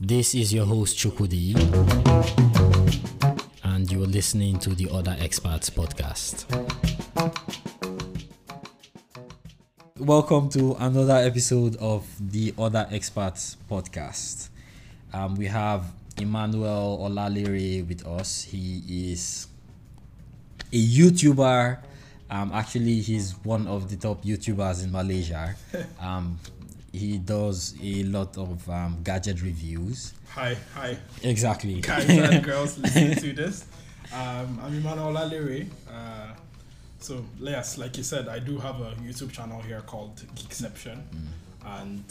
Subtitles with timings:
[0.00, 1.56] This is your host Chukudi,
[3.64, 6.44] and you're listening to the Other Experts podcast.
[9.98, 14.50] Welcome to another episode of the Other Experts podcast.
[15.14, 15.84] Um, we have
[16.18, 18.42] Emmanuel Olalere with us.
[18.42, 18.82] He
[19.12, 19.48] is
[20.70, 21.78] a YouTuber.
[22.28, 25.56] Um, actually, he's one of the top YouTubers in Malaysia.
[25.98, 26.38] Um,
[26.96, 30.12] he does a lot of um, gadget reviews.
[30.30, 31.80] Hi, hi, Exactly.
[31.92, 33.64] guys and girls listening to this.
[34.12, 35.66] Um, I'm Emmanuel Olalere.
[35.90, 36.32] Uh,
[36.98, 40.98] so, yes, like you said, I do have a YouTube channel here called Geekception.
[41.64, 42.04] And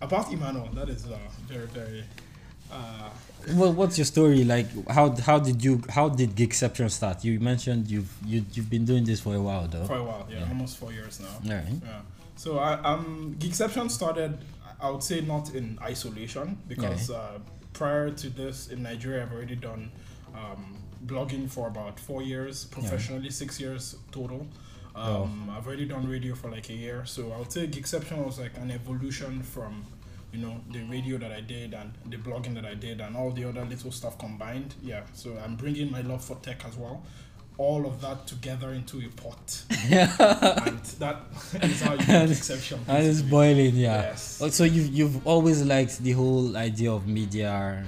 [0.00, 1.16] about Emmanuel, that is uh,
[1.48, 2.04] very, very.
[2.72, 3.10] Uh,
[3.54, 4.68] Well, what's your story like?
[4.88, 7.24] How how did you how did Geekception start?
[7.24, 9.86] You mentioned you've you, you've been doing this for a while though.
[9.86, 10.48] for a while, yeah, Yeah.
[10.52, 11.34] almost four years now.
[11.42, 11.62] Yeah.
[12.40, 14.38] So I um Geekception started
[14.80, 17.38] I would say not in isolation because uh,
[17.74, 19.92] prior to this in Nigeria I've already done
[20.34, 24.46] um, blogging for about four years professionally six years total.
[24.94, 28.38] Um, I've already done radio for like a year, so I would say Geekception was
[28.38, 29.84] like an evolution from
[30.32, 33.32] you know the radio that I did and the blogging that I did and all
[33.32, 34.74] the other little stuff combined.
[34.82, 37.02] Yeah, so I'm bringing my love for tech as well.
[37.66, 41.16] All of that together into a pot, and that
[41.70, 42.78] is how you make exception.
[42.88, 43.30] And it's basically.
[43.30, 44.02] boiling, yeah.
[44.08, 44.22] Yes.
[44.58, 47.84] So you've you've always liked the whole idea of media.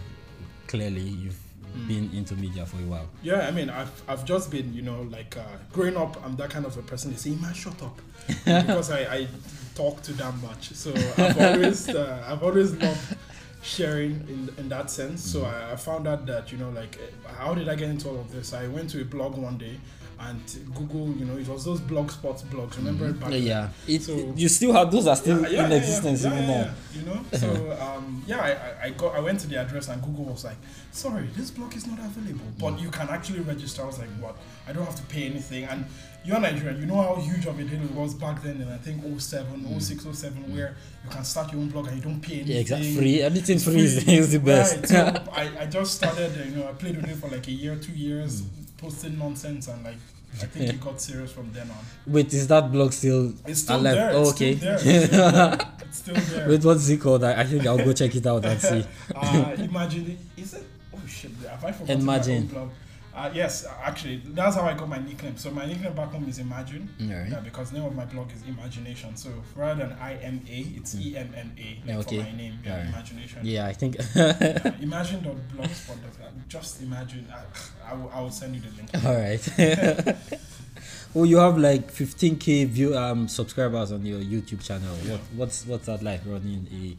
[0.72, 1.40] Clearly, you've
[1.72, 1.88] Hmm.
[1.88, 3.08] been into media for a while.
[3.22, 6.50] Yeah, I mean, I've, I've just been, you know, like uh, growing up, I'm that
[6.50, 7.12] kind of a person.
[7.12, 7.96] They say, man, shut up,
[8.44, 9.26] because I, I
[9.74, 10.64] talk too damn much.
[10.74, 13.16] So I've always uh, I've always loved
[13.62, 15.22] sharing in in that sense.
[15.22, 18.08] So I, I found out that you know, like, eh, how did I get into
[18.08, 18.52] all of this?
[18.52, 19.78] I went to a blog one day,
[20.20, 20.40] and
[20.74, 22.76] Google, you know, it was those blogspot blogs.
[22.76, 23.42] Remember it back then?
[23.42, 26.46] Yeah, it, So- you still have those are still Yeah, yeah, in existence yeah, even
[26.46, 26.70] now.
[26.94, 30.02] You know, so um, yeah, I, I- I got I went to the address and
[30.02, 30.56] Google was like,
[30.90, 33.82] sorry, this blog is not available, but you can actually register.
[33.82, 34.36] I was like, what?
[34.66, 35.64] I don't have to pay anything.
[35.64, 35.84] And
[36.24, 38.76] you're Nigerian, you know how huge of a deal it was back then and I
[38.78, 42.34] think 07, 06, 07, where you can start your own blog and you don't pay
[42.34, 42.52] anything.
[42.54, 42.94] Yeah, exactly.
[42.96, 43.22] Free.
[43.22, 44.76] Anything It's free is, is the best.
[44.76, 44.88] Right.
[44.88, 47.52] So I, I just started, uh, you know, I played with it for like a
[47.52, 48.42] year, two years,
[48.78, 49.96] posting nonsense, and like
[50.40, 51.76] I think it got serious from then on.
[52.06, 53.94] Wait, is that blog still It's still alive?
[53.94, 54.10] there.
[54.14, 54.56] Oh, okay.
[54.56, 54.78] Still there.
[54.84, 55.58] It's still there.
[55.92, 56.48] It's still there.
[56.48, 57.22] Wait, what's it called?
[57.24, 58.84] I, I think I'll go check it out and see.
[59.14, 60.40] uh, imagine it.
[60.40, 60.64] Is it?
[60.94, 61.30] Oh shit!
[61.50, 62.34] Have I forgotten Imagine.
[62.34, 62.70] my own blog?
[63.14, 65.36] Uh, yes, actually, that's how I got my nickname.
[65.36, 66.88] So my nickname back home is Imagine.
[67.00, 67.30] Alright.
[67.30, 69.16] Yeah, because the name of my blog is Imagination.
[69.16, 72.18] So rather than I M A, it's E M M A like Okay.
[72.18, 72.58] for my name.
[72.64, 72.88] Yeah, Alright.
[72.88, 73.40] Imagination.
[73.42, 73.96] Yeah, I think.
[74.14, 74.72] yeah.
[74.80, 76.44] Imagine.blogspot.com.
[76.48, 77.26] Just imagine.
[77.32, 79.04] I, I, will, I will send you the link.
[79.04, 80.16] All right.
[81.14, 84.96] well, you have like 15k view um subscribers on your YouTube channel.
[85.04, 85.12] Yeah.
[85.12, 86.96] What what's what's that like running a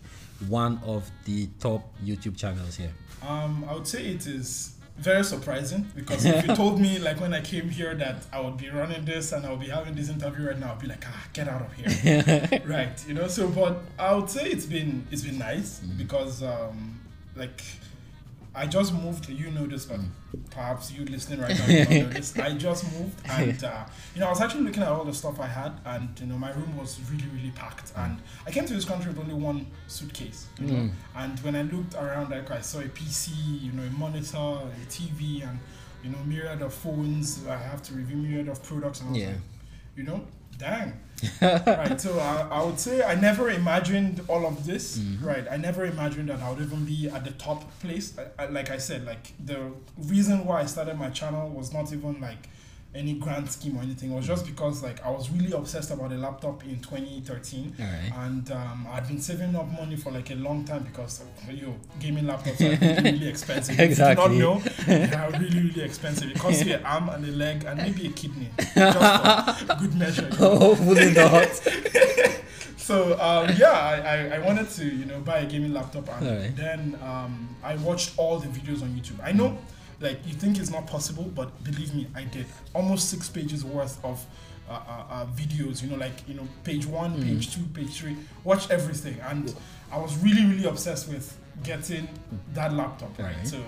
[0.48, 2.92] one of the top YouTube channels here?
[3.28, 7.34] Um, I would say it is very surprising because if you told me like when
[7.34, 10.10] I came here that I would be running this and I would be having this
[10.10, 12.62] interview right now, I'd be like, ah, get out of here.
[12.66, 13.28] right, you know.
[13.28, 17.00] So, but I would say it's been it's been nice because um,
[17.36, 17.62] like
[18.56, 19.30] I just moved.
[19.30, 20.00] You know this, but
[20.52, 22.38] perhaps you listening right now you don't know this.
[22.38, 25.40] I just moved, and uh, you know I was actually looking at all the stuff
[25.40, 27.92] I had, and you know my room was really really packed.
[27.96, 30.74] And I came to this country with only one suitcase, you know.
[30.84, 30.92] Mm.
[31.16, 33.30] And when I looked around, like I saw a PC,
[33.62, 35.60] you know, a monitor, a TV, and
[36.04, 37.46] you know myriad of phones.
[37.48, 39.28] I have to review myriad of products, and I was Yeah.
[39.30, 39.38] like,
[39.96, 40.22] you know,
[40.58, 41.00] dang.
[41.42, 42.00] right.
[42.00, 44.98] So I, I would say I never imagined all of this.
[44.98, 45.26] Mm-hmm.
[45.26, 45.46] Right.
[45.50, 48.18] I never imagined that I would even be at the top place.
[48.18, 51.92] I, I, like I said, like the reason why I started my channel was not
[51.94, 52.50] even like
[52.96, 54.12] any grand scheme or anything.
[54.12, 57.76] It was just because like I was really obsessed about a laptop in 2013.
[57.80, 58.12] All right.
[58.26, 62.26] And um, I'd been saving up money for like a long time because you gaming
[62.26, 63.80] laptops are really, really expensive.
[63.80, 64.26] Exactly.
[64.26, 66.30] If you not know, they are really, really expensive.
[66.32, 69.96] It costs you an arm and a leg and maybe a kidney, just for good
[69.96, 70.30] measure.
[70.32, 70.58] you know.
[70.58, 72.44] Hopefully not.
[72.78, 76.56] So um, yeah, I, I, wanted to you know buy a gaming laptop and Alright.
[76.58, 79.24] then um, I watched all the videos on YouTube.
[79.24, 79.58] I know
[80.04, 84.04] like you think it's not possible, but believe me, I did almost six pages worth
[84.04, 84.24] of
[84.70, 85.82] uh, uh, uh, videos.
[85.82, 88.18] You know, like you know, page one, page two, page three.
[88.44, 89.54] Watch everything, and
[89.92, 92.08] I was really really obsessed with getting
[92.54, 93.18] that laptop.
[93.18, 93.32] Right.
[93.32, 93.48] Alright.
[93.48, 93.64] So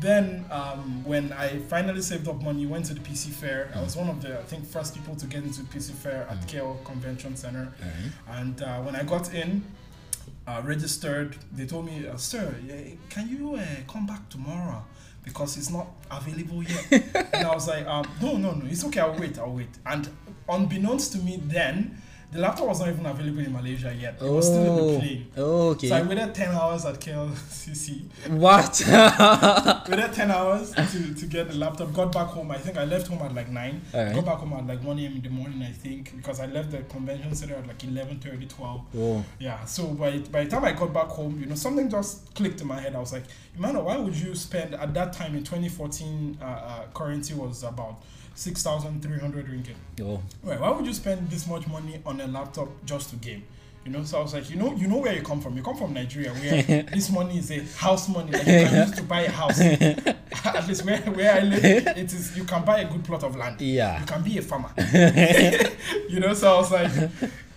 [0.00, 3.70] then um, when I finally saved up money, went to the PC fair.
[3.74, 6.40] I was one of the I think first people to get into PC fair at
[6.48, 7.72] KL Convention Center.
[7.80, 8.38] Right.
[8.38, 9.64] And uh, when I got in,
[10.46, 12.54] uh, registered, they told me, uh, "Sir,
[13.08, 14.84] can you uh, come back tomorrow
[15.26, 16.86] because it's not available yet?"
[17.34, 19.00] and I was like, um, "No, no, no, it's okay.
[19.00, 19.38] I'll wait.
[19.38, 20.08] I'll wait." And
[20.48, 22.00] unbeknownst to me, then
[22.32, 24.16] the laptop was not even available in Malaysia yet.
[24.20, 25.26] It was still in the Oh, plane.
[25.36, 25.88] oh, okay.
[25.88, 28.02] So I waited 10 hours at KLCC.
[28.30, 28.82] what?
[29.88, 31.92] waited 10 hours to, to get the laptop.
[31.94, 32.50] Got back home.
[32.50, 33.80] I think I left home at like 9.
[33.94, 34.14] Alright.
[34.14, 35.12] Got back home at like 1 a.m.
[35.16, 38.80] in the morning, I think, because I left the convention center at like 11 12.
[38.92, 39.24] Whoa.
[39.38, 42.60] Yeah, so by, by the time I got back home, you know, something just clicked
[42.60, 42.94] in my head.
[42.94, 43.24] I was like,
[43.56, 48.02] Emmanuel, why would you spend at that time in 2014, uh, uh, currency was about
[48.36, 49.74] 6,300 ringgit.
[50.02, 53.42] Oh, Right, why would you spend this much money on a laptop just to game?
[53.84, 55.56] You know, so I was like, you know, you know where you come from.
[55.56, 58.96] You come from Nigeria, where this money is a house money that you can use
[58.96, 59.60] to buy a house.
[60.44, 63.36] At least where, where I live, it is you can buy a good plot of
[63.36, 63.60] land.
[63.60, 64.00] yeah.
[64.00, 64.70] You can be a farmer.
[66.08, 66.90] you know, so I was like,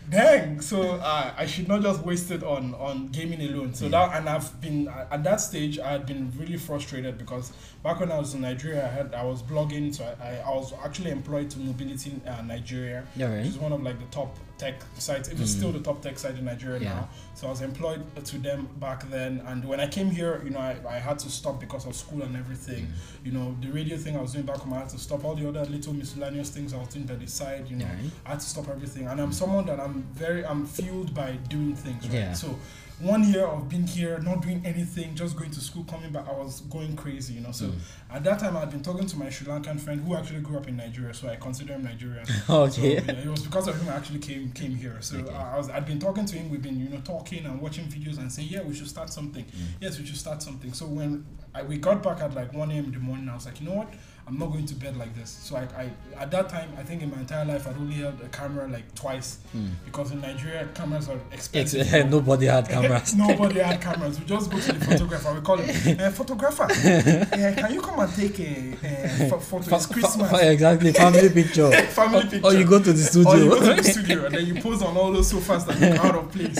[0.09, 0.61] dang.
[0.61, 3.73] So uh, I should not just waste it on on gaming alone.
[3.73, 5.79] So that and I've been at that stage.
[5.79, 7.51] I had been really frustrated because
[7.83, 9.93] back when I was in Nigeria, I had I was blogging.
[9.93, 13.37] So I, I, I was actually employed to Mobility uh, Nigeria, Alright.
[13.39, 15.29] which is one of like the top tech sites.
[15.29, 15.77] It is still hmm.
[15.77, 16.93] the top tech site in Nigeria Yeah.
[16.93, 17.09] now.
[17.33, 19.41] So I was employed to them back then.
[19.47, 22.21] And when I came here, you know, I, I had to stop because of school
[22.21, 22.85] and everything.
[22.85, 23.25] Hmm.
[23.25, 25.35] You know, the radio thing I was doing back home, I had to stop all
[25.35, 27.67] the other little miscellaneous things I was doing by the side.
[27.69, 28.11] You know, Alright.
[28.25, 29.07] I had to stop everything.
[29.07, 29.33] And I'm hmm.
[29.33, 32.03] someone that I'm very, I'm fueled by doing things.
[32.03, 32.13] Right.
[32.13, 32.33] Yeah.
[32.33, 32.59] So
[32.99, 36.33] one year of being here, not doing anything, just going to school, coming back, I
[36.33, 37.35] was going crazy.
[37.35, 37.79] You know, so Mm.
[38.11, 40.57] at that time I had been talking to my Sri Lankan friend who actually grew
[40.57, 42.25] up in Nigeria, so I consider him Nigerian.
[42.49, 42.71] Okay.
[42.71, 42.81] So,
[43.13, 44.97] yeah, it was because of him I actually came came here.
[45.01, 45.33] So Okay.
[45.33, 46.49] I was I'd been talking to him.
[46.49, 49.45] We've been you know talking and watching videos and saying yeah we should start something.
[49.45, 49.65] Mm.
[49.81, 50.73] Yes, we should start something.
[50.73, 51.25] So when
[51.55, 52.85] I, we got back at like 1 a.m.
[52.85, 53.91] in the morning, I was like, you know what?
[54.29, 55.29] I'm not going to bed like this.
[55.31, 55.89] So I, I
[56.21, 58.93] at that time I think in my entire life I'd only held a camera like
[58.93, 59.71] twice Mm.
[59.85, 62.09] because in Nigeria cameras are Ex- expensive.
[62.11, 63.15] nobody had cameras.
[63.15, 64.19] Nobody had cameras.
[64.19, 65.33] We just go to the photographer.
[65.33, 66.63] We call him, uh, photographer.
[66.65, 69.75] Uh, can you come and take a, pho- photo?
[69.75, 70.31] It's Christmas.
[70.43, 70.93] exactly.
[70.93, 71.71] Family picture.
[71.71, 72.45] Family picture.
[72.45, 73.31] Or you go to the studio.
[73.31, 75.81] Or you go to the studio and then you pose on all those sofas that
[75.99, 76.59] are out of place.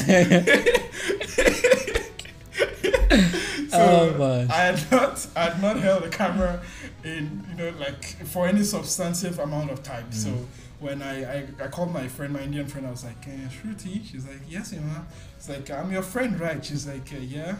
[3.79, 4.47] So Oh.
[4.49, 6.61] I had not I had not held a camera
[7.03, 10.11] in you know like for any substantive amount of time.
[10.11, 10.45] So Mm.
[10.79, 13.95] when I, I, I called my friend, my Indian friend, I was like, uh, Shruti?
[14.09, 15.05] She's like, yes, Emma.
[15.37, 16.63] It's like, I'm your friend, right?
[16.63, 17.55] She's like, uh, yeah.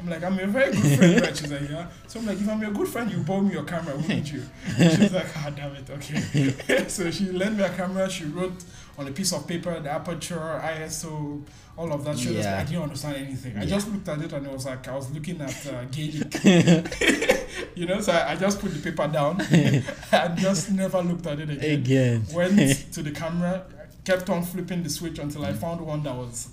[0.00, 1.36] I'm like, I'm your very good friend, right?
[1.36, 1.86] She's like, yeah.
[2.08, 4.42] So I'm like, if I'm your good friend, you borrow me your camera, wouldn't you?
[4.78, 6.88] She's like, ah, damn it, okay.
[6.88, 8.08] so she lent me a camera.
[8.10, 8.64] She wrote
[8.98, 11.42] on a piece of paper the aperture, ISO,
[11.76, 12.10] all of that.
[12.14, 12.58] Was Yeah.
[12.60, 13.56] I didn't understand anything.
[13.56, 16.44] I just looked at it and it was like I was looking at uh, Gaelic.
[17.74, 19.40] you know, so I, I just put the paper down
[20.12, 21.72] and just never looked at it again.
[21.72, 22.26] Again.
[22.32, 23.64] Went to the camera,
[24.04, 26.48] kept on flipping the switch until I found one that was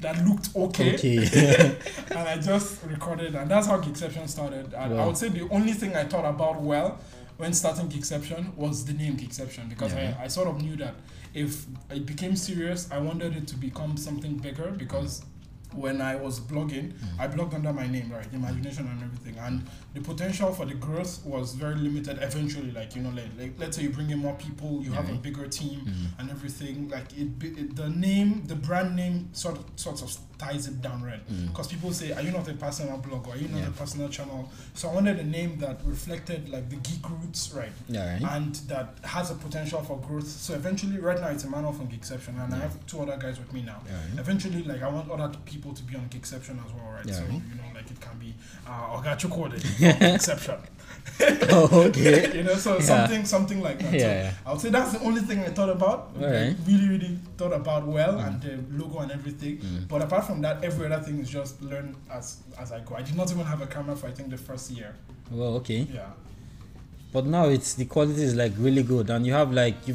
[0.00, 1.78] that looked okay, Okay.
[2.10, 4.74] and I just recorded, and that's how Geekception started.
[4.74, 6.98] And I would say the only thing I thought about well
[7.38, 10.16] when starting Geekception was the name Geekception because Yeah.
[10.20, 10.94] I, I sort of knew that
[11.34, 15.24] if it became serious, I wanted it to become something bigger because
[15.74, 17.18] when I was blogging, mm.
[17.18, 18.26] I blogged under my name, right?
[18.32, 19.36] Imagination and everything.
[19.38, 22.72] And the potential for the growth was very limited eventually.
[22.72, 25.14] Like, you know, like, like let's say you bring in more people, you have a
[25.14, 26.18] bigger team Mm.
[26.20, 26.88] and everything.
[26.88, 31.00] Like it, it the name, the brand name sort of, sort of ties it down
[31.02, 31.20] right.
[31.46, 33.68] Because people say, are you not a personal blog or are you not Yeah.
[33.68, 34.50] a personal channel?
[34.74, 37.70] So I wanted a name that reflected like the geek roots, right?
[37.88, 38.20] Alright.
[38.22, 40.26] and that has a potential for growth.
[40.26, 43.52] So eventually, right now it's Emmanuel from Geekception, and I have two other guys with
[43.52, 43.80] me now.
[43.86, 44.18] Alright.
[44.18, 47.06] Eventually, like I want other people to be on Geekception as well, right?
[47.06, 47.14] Yeah.
[47.14, 48.34] So you know, like it can be
[48.66, 49.00] uh,
[49.98, 50.58] from Geekception.
[51.50, 52.36] oh, okay.
[52.38, 52.80] you know, so Yeah.
[52.84, 53.92] something something like that.
[53.92, 54.32] Yeah, So yeah.
[54.46, 56.10] I would say that's the only thing I thought about.
[56.20, 56.56] Alright.
[56.66, 58.26] Really, really thought about well, Mm.
[58.26, 59.58] and the logo and everything.
[59.58, 59.88] Mm.
[59.88, 62.96] But apart from that, every other thing is just learn as as I go.
[62.96, 64.94] I did not even have a camera for I think the first year.
[65.30, 65.86] Well, okay.
[65.92, 66.10] Yeah.
[67.12, 69.94] But now it's the quality is like really good, and you have like you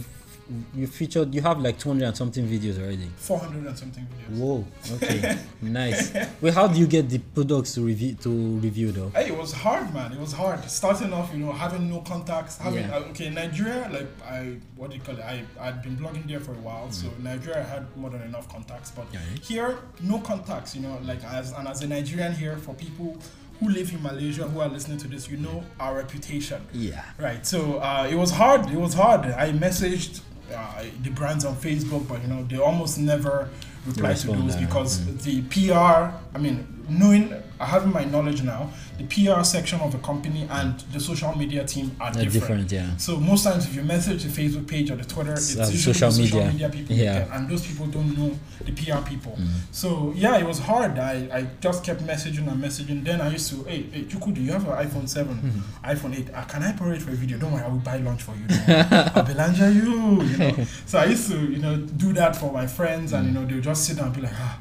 [0.73, 3.09] you featured you have like 200 and something videos already.
[3.17, 4.37] 400 and something videos.
[4.37, 4.65] Whoa.
[4.95, 5.37] Okay.
[5.61, 6.13] nice.
[6.41, 9.09] Well, how do you get the products to review to review though?
[9.09, 10.11] Hey, it was hard, man.
[10.11, 10.63] It was hard.
[10.69, 12.95] Starting off, you know, having no contacts, having Yeah.
[12.97, 15.21] uh, okay, Nigeria, like I, what do you call it?
[15.23, 18.47] I I'd been blogging there for a while, so Nigeria I had more than enough
[18.49, 18.91] contacts.
[18.91, 19.19] But Yeah.
[19.41, 20.75] here, no contacts.
[20.75, 23.17] You know, like as and as a Nigerian here, for people
[23.59, 26.61] who live in Malaysia who are listening to this, you know our reputation.
[26.73, 27.03] Yeah.
[27.19, 27.45] Right.
[27.45, 28.69] So uh, it was hard.
[28.71, 29.25] It was hard.
[29.25, 30.21] I messaged
[30.55, 33.49] uh, the brands on Facebook, but you know they almost never
[33.85, 39.05] reply to those uh, because the PR, I mean, knowing, having my knowledge now, the
[39.05, 42.33] PR section of the company and the social media team are different.
[42.33, 42.97] different, yeah.
[42.97, 45.77] So most times, if you message the Facebook page or the Twitter, it's Uh, usually
[45.93, 46.51] social social media.
[46.51, 47.19] media, people, Yeah.
[47.19, 49.37] get, and those people don't know the PR people.
[49.39, 49.47] Mm.
[49.71, 50.99] So yeah, it was hard.
[50.99, 53.03] I, I just kept messaging and messaging.
[53.03, 55.85] Then I used to, hey, hey, Chuku, do you have an iPhone 7, Mm-hmm.
[55.91, 56.27] iPhone 8?
[56.33, 57.37] Uh, can I borrow it for a video?
[57.37, 58.45] Don't worry, I will buy lunch for you.
[58.49, 60.65] I'll belanja you, you know.
[60.85, 63.61] So I used to, you know, do that for my friends, and you know, they'll
[63.61, 64.57] just sit down and be like, ah,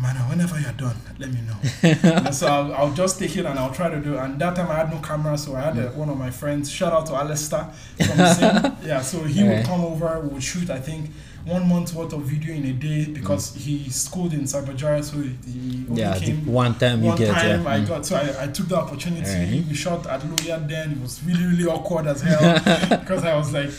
[0.00, 2.30] man, whenever you're done, let me know.
[2.32, 4.14] So I'll, I'll just take it and I'll try to do.
[4.14, 4.18] it.
[4.20, 6.70] And that time I had no camera, so I had uh, one of my friends.
[6.70, 7.64] Shout out to Alistair
[7.96, 8.72] from the same.
[8.88, 10.70] Yeah, so he would come over, would shoot.
[10.70, 11.10] I think
[11.44, 15.34] one month worth of video in a day because he schooled in Cyberjaya, so he
[15.50, 17.70] he Yeah, came one time you one get, time yeah.
[17.70, 17.88] I Mm.
[17.88, 19.28] got so I, I took the opportunity.
[19.30, 19.64] Alright.
[19.66, 20.92] We shot at Lowyat then.
[20.92, 22.54] It was really really awkward as hell
[23.00, 23.70] because I was like,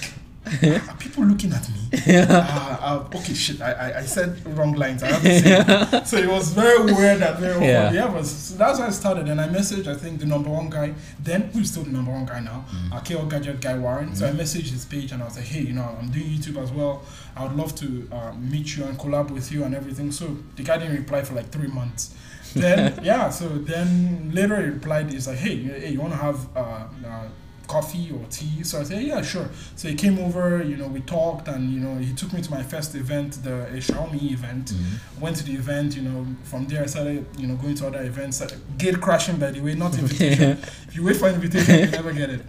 [0.45, 1.75] are people looking at me?
[2.23, 3.61] uh, uh, okay, shit.
[3.61, 5.03] I, I, I said wrong lines.
[5.03, 6.03] I have to say.
[6.05, 7.65] so it was very weird that very.
[7.65, 7.91] Yeah.
[7.91, 9.27] Yeah, but so that's how I started.
[9.27, 12.25] And I messaged I think the number one guy then who's still the number one
[12.25, 12.89] guy now, Mm.
[13.01, 14.15] Akeo Gadget guy Warren.
[14.15, 16.57] So I messaged his page and I was like, hey, you know, I'm doing YouTube
[16.61, 17.03] as well.
[17.35, 20.11] I would love to uh, meet you and collab with you and everything.
[20.11, 22.15] So the guy didn't reply for like three months.
[22.55, 26.17] then yeah, so then later he replied, he's like, hey, you- hey, you want to
[26.19, 27.27] have uh, uh,
[27.69, 28.63] coffee or tea?
[28.63, 29.47] So I said, yeah, sure.
[29.75, 32.51] So he came over, you know, we talked, and you know, he took me to
[32.51, 34.73] my first event, the a Xiaomi event.
[34.73, 35.21] Mm.
[35.21, 36.25] Went to the event, you know.
[36.43, 38.43] From there, I started, you know, going to other events.
[38.77, 40.57] Gate crashing, by the way, not invitation.
[40.87, 42.41] if you wait for invitation, you never get it.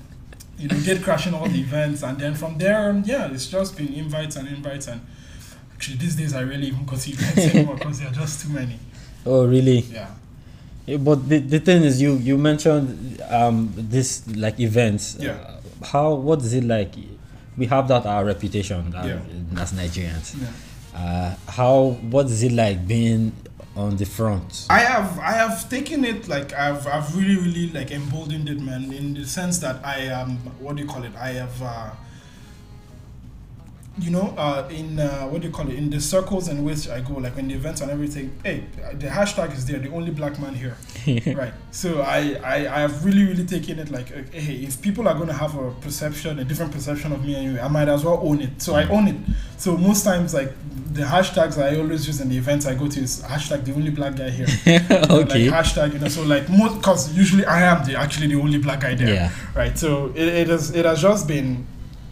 [0.58, 3.92] You know, gate crashing all the events, and then from there, yeah, it's just been
[3.94, 5.00] invites and invites, and
[5.74, 8.52] actually these days I really even go to events anymore because there are just too
[8.52, 8.78] many.
[9.24, 9.80] Oh, really?
[9.80, 10.10] Yeah.
[10.90, 15.16] Yeah, But the, the thing is, you you mentioned um this like events.
[15.20, 15.32] Yeah.
[15.32, 16.94] Uh, how what is it like?
[17.56, 19.62] We have that our reputation uh, Yeah.
[19.62, 20.34] as Nigerians.
[20.34, 20.48] Yeah.
[20.98, 23.32] Uh, how what is it like being
[23.76, 24.66] on the front?
[24.68, 28.92] I have I have taken it like I've I've really really like emboldened it man
[28.92, 31.90] in the sense that I am what do you call it I have uh,
[34.00, 36.88] you know uh, in uh, what do you call it in the circles in which
[36.88, 38.64] I go like in the events and everything hey
[38.94, 40.76] the hashtag is there the only black man here.
[41.40, 41.54] Right.
[41.70, 45.14] So I, I I have really really taken it like uh, hey if people are
[45.14, 48.20] going to have a perception a different perception of me anyway I might as well
[48.22, 48.60] own it.
[48.62, 49.16] So I own it.
[49.56, 50.52] So most times like
[50.92, 53.90] the hashtags I always use in the events I go to is hashtag the only
[53.90, 54.48] black guy here.
[54.66, 55.48] You know, okay.
[55.50, 58.58] like hashtag, you know, so like most because usually I am the actually the only
[58.58, 59.30] black guy there, Yeah.
[59.54, 59.76] right?
[59.78, 61.66] So it, it has it has just been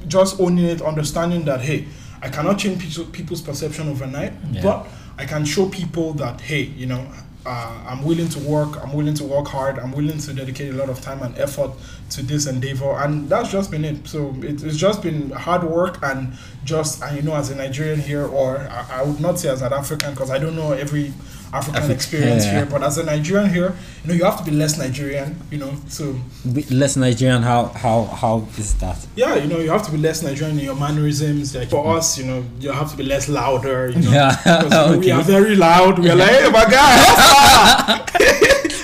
[0.09, 1.87] just owning it, understanding that hey,
[2.23, 4.63] I cannot change people's perception overnight, Yeah.
[4.63, 4.87] but
[5.19, 7.07] I can show people that hey, you know,
[7.47, 10.77] uh, I'm willing to work, I'm willing to work hard, I'm willing to dedicate a
[10.77, 11.71] lot of time and effort
[12.11, 14.07] to this endeavor, and that's just been it.
[14.07, 16.35] So it, it's just been hard work and
[16.65, 19.63] just and you know as a Nigerian here, or I, I would not say as
[19.63, 21.13] an African because I don't know every
[21.53, 22.53] African Afri- experience yeah.
[22.53, 25.59] here, but as a Nigerian here, you know you have to be less Nigerian, you
[25.59, 25.73] know.
[25.89, 26.15] So
[26.53, 27.43] Be- Less Nigerian.
[27.43, 28.99] How how how is that?
[29.17, 31.55] yeah, you know you have to be less Nigerian in your mannerisms.
[31.55, 33.89] Like for us, you know, you have to be less louder.
[33.91, 34.37] You know, Yeah.
[34.45, 35.99] because, you know, we are very loud.
[35.99, 36.95] We are like, hey, my guy,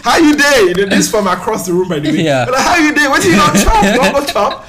[0.03, 0.61] how you day?
[0.69, 2.23] You know, this from across the room, by the way.
[2.25, 2.45] Yeah.
[2.47, 3.09] But like, how you day?
[3.09, 3.85] What do you not chop?
[3.85, 4.67] You don't go chop.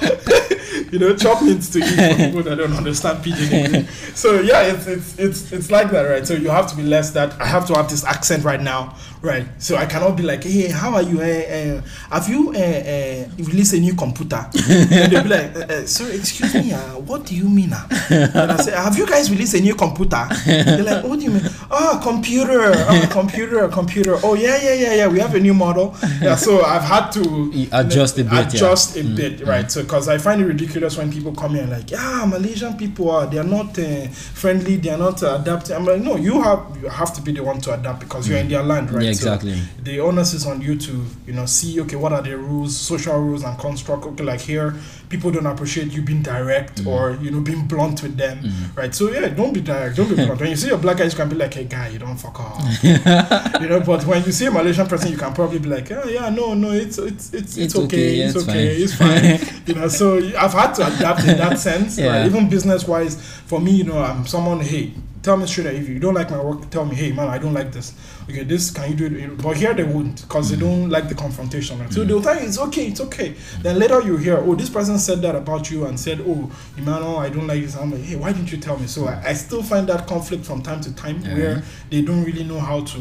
[0.92, 3.90] You know, chop means to eat for people that don't understand pidgin English.
[4.14, 6.26] So yeah, it's, it's it's it's like that, right?
[6.26, 7.38] So you have to be less that.
[7.40, 9.46] I have to have this accent right now, right?
[9.58, 11.20] So I cannot be like, hey, how are you?
[11.20, 14.36] Uh, uh, have you uh, released a new computer?
[14.68, 17.72] and they'll be like, sorry, excuse me, uh, what do you mean?
[17.72, 17.86] Uh?
[18.10, 20.26] And I say, have you guys released a new computer?
[20.46, 21.42] They're like, what do you mean?
[21.70, 24.18] Oh, computer, oh, computer, computer.
[24.22, 25.08] Oh yeah, yeah, yeah, yeah.
[25.08, 25.96] We have a new model.
[26.20, 28.48] Yeah, so I've had to adjust a bit, yeah.
[28.48, 29.70] adjust a bit, right?
[29.70, 33.10] So because I find it ridiculous when people come here and like, yeah, Malaysian people
[33.10, 35.76] are they are not uh, friendly, they are not uh, adapting.
[35.76, 38.38] I'm like, no, you have you have to be the one to adapt because you're
[38.38, 39.04] in their land, right?
[39.04, 39.60] Yeah, So exactly.
[39.82, 43.18] the onus is on you to you know see okay what are the rules social
[43.18, 44.74] rules and construct okay like here
[45.08, 46.86] people don't appreciate you being direct Mm.
[46.88, 48.40] or you know being blunt with them
[48.74, 51.04] right so yeah don't be direct don't be blunt when you see a black guy
[51.04, 52.84] you can be like hey guy you don't fuck off
[53.62, 56.08] you know but when you see a malaysian person you can probably be like oh
[56.08, 59.40] yeah no no it's it's it's, it's, It's okay, okay, yeah, it's it's okay fine."
[59.40, 62.08] it's fine you know so i've had to adapt in that sense Yeah.
[62.18, 62.26] right?
[62.26, 63.16] even business wise
[63.46, 66.40] for me you know i'm someone hey tell me straight if you don't like my
[66.40, 67.94] work tell me hey man i don't like this.
[68.28, 69.42] Okay this can you do it?
[69.42, 71.92] But here they wouldn't because they don't like the confrontation right?
[71.92, 72.08] so mm.
[72.08, 73.34] they'll tell you it's okay it's okay.
[73.60, 77.18] Then later you hear oh this person said that about you and said oh Emmanuel
[77.18, 77.76] I don't like this.
[77.76, 78.86] I'm like hey why didn't you tell me?
[78.86, 81.34] So I, I still find that conflict from time to time Yeah.
[81.34, 82.98] where they don't really know how to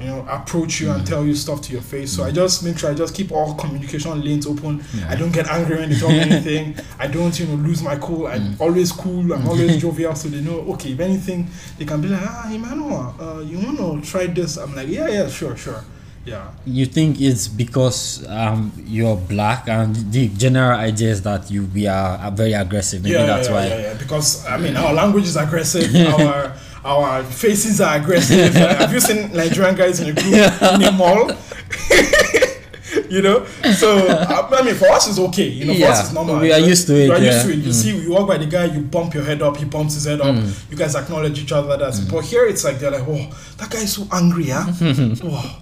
[0.00, 2.12] you know approach you and tell you stuff to your face.
[2.12, 4.84] So I just make sure I just keep all communication lanes open.
[4.94, 5.10] Yeah.
[5.10, 6.76] I don't get angry when they tell me anything.
[6.98, 8.26] I don't you know lose my cool.
[8.26, 9.32] I'm always cool.
[9.32, 10.14] I'm always jovial.
[10.14, 14.00] So they know okay if anything they can be like ah Emmanuel, uh, you wanna
[14.02, 14.56] try this?
[14.56, 15.82] I'm like yeah yeah sure sure
[16.24, 16.52] yeah.
[16.64, 21.86] You think it's because um, you're black and the general idea is that you we
[21.86, 23.02] are very aggressive.
[23.02, 23.66] Maybe yeah, that's yeah, why.
[23.66, 25.94] Yeah, yeah, because I mean, our language is aggressive.
[26.20, 28.54] our our faces are aggressive.
[28.62, 31.30] Uh, have you seen Nigerian guys in a group in a mall?
[33.08, 35.48] you know, so I, I mean, for us it's okay.
[35.48, 36.38] You know, for Yeah, us it's normal.
[36.40, 37.58] we are You know, used to it, You are used to it.
[37.58, 37.74] You Mm.
[37.74, 40.20] see, you walk by the guy, you bump your head up, he bumps his head
[40.20, 40.34] up.
[40.34, 40.70] Mm.
[40.70, 41.76] You guys acknowledge each other.
[41.76, 44.66] That's but here it's like they're like, oh, that guy is so angry, yeah.
[45.24, 45.58] oh.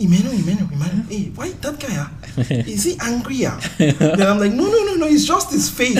[0.00, 1.88] Emmanuel, Emmanuel, Emmanuel, hey, why that guy?
[1.90, 2.10] ah?
[2.50, 3.36] Is he angry?
[3.36, 5.98] yeah?" then I'm like, no, no, no, no, it's just his face.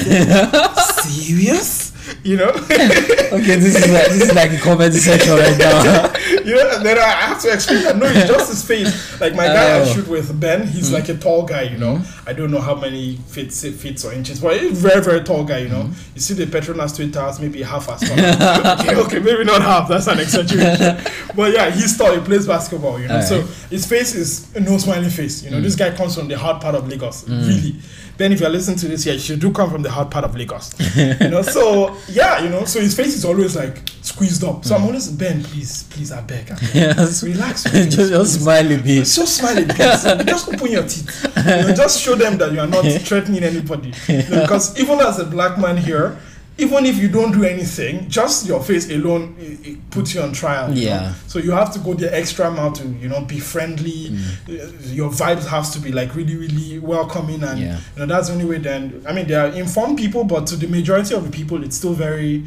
[1.02, 1.92] Serious?
[2.24, 2.52] You know?
[3.28, 6.10] Okay, this is like this is like a comedy section right now.
[6.46, 9.20] you know, and then I have to explain that no, it's just his face.
[9.20, 9.84] Like my guy I Oh.
[9.84, 10.94] shoot with Ben, he's mm.
[10.94, 12.00] like a tall guy, you know.
[12.26, 15.44] I don't know how many feet feet or inches, but he's a very, very tall
[15.44, 15.82] guy, you know.
[15.82, 16.14] Mm.
[16.14, 18.18] You see the Petronas Twin Towers, maybe half as tall.
[18.80, 20.96] okay, okay, maybe not half, that's an exaggeration.
[21.36, 23.20] but yeah, he's tall, he plays basketball, you know.
[23.20, 25.44] So his face is a no smiling face.
[25.44, 25.64] You know, mm.
[25.64, 27.28] this guy comes from the hard part of Lagos.
[27.28, 27.76] Really.
[28.18, 30.24] Ben, if you're listening to this, yeah, you should do come from the hard part
[30.24, 30.74] of Lagos.
[30.96, 34.64] you know, so yeah, you know, so his face is always like squeezed up.
[34.64, 34.86] So I'm mm.
[34.86, 36.74] always Ben, please, please, I beg, I beg.
[36.74, 37.22] Yes.
[37.22, 37.62] Relax.
[37.70, 38.42] face, just, just please.
[38.42, 39.06] smile a bit.
[39.06, 39.76] So smile a bit.
[40.26, 41.32] just open your teeth.
[41.36, 43.92] You know, just show them that you are not threatening anybody.
[44.08, 46.18] You know, because even as a black man here,
[46.60, 50.32] even if you don't do anything, just your face alone it, it puts you on
[50.32, 50.72] trial.
[50.74, 50.94] you know.
[50.96, 51.14] Yeah.
[51.28, 54.08] So you have to go the extra mile to you know be friendly.
[54.48, 54.52] Uh,
[54.92, 57.78] Your vibes has to be like really really welcoming and Yeah.
[57.94, 58.58] you know that's the only way.
[58.58, 61.76] Then I mean there are informed people, but to the majority of the people, it's
[61.76, 62.44] still very.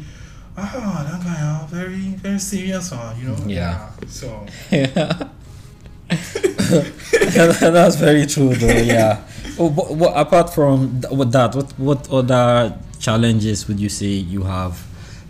[0.54, 3.36] Ah, that guy, ah, very, very serious, ah, you know.
[3.46, 3.88] Yeah.
[4.08, 5.28] So Yeah.
[6.10, 8.66] That's very true, though.
[8.68, 9.22] Yeah.
[9.58, 14.06] Oh, but, what, apart from th- what that, what what other challenges would you say
[14.06, 14.80] you have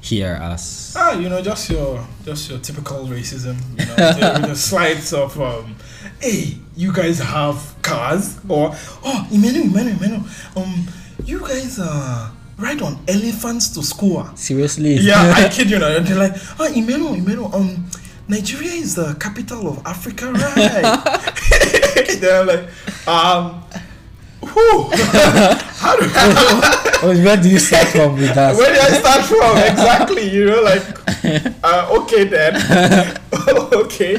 [0.00, 0.94] here as?
[0.96, 3.56] Ah, you know, just your just your typical racism.
[3.78, 5.74] You know, the, with the slides of um,
[6.20, 8.70] hey, you guys have cars, or
[9.02, 10.24] oh, Emmanuel, Emmanuel, Emmanuel,
[10.56, 10.86] um,
[11.24, 14.18] you guys uh ride on elephants to school.
[14.18, 14.94] ah." Seriously?
[14.96, 15.92] Yeah, I kid you not.
[15.92, 17.86] And they're like, oh, Emmanuel, Emmanuel, um,
[18.28, 20.56] Nigeria is the capital of Africa, right?
[22.20, 23.64] then I'm like, um,
[24.42, 24.90] whew,
[25.82, 26.98] how do I?
[27.24, 28.54] Where do you start from with that?
[28.56, 29.56] Where did I start from?
[29.72, 30.28] Exactly.
[30.28, 30.84] You know, like,
[31.64, 32.56] uh, okay then.
[33.72, 34.18] okay.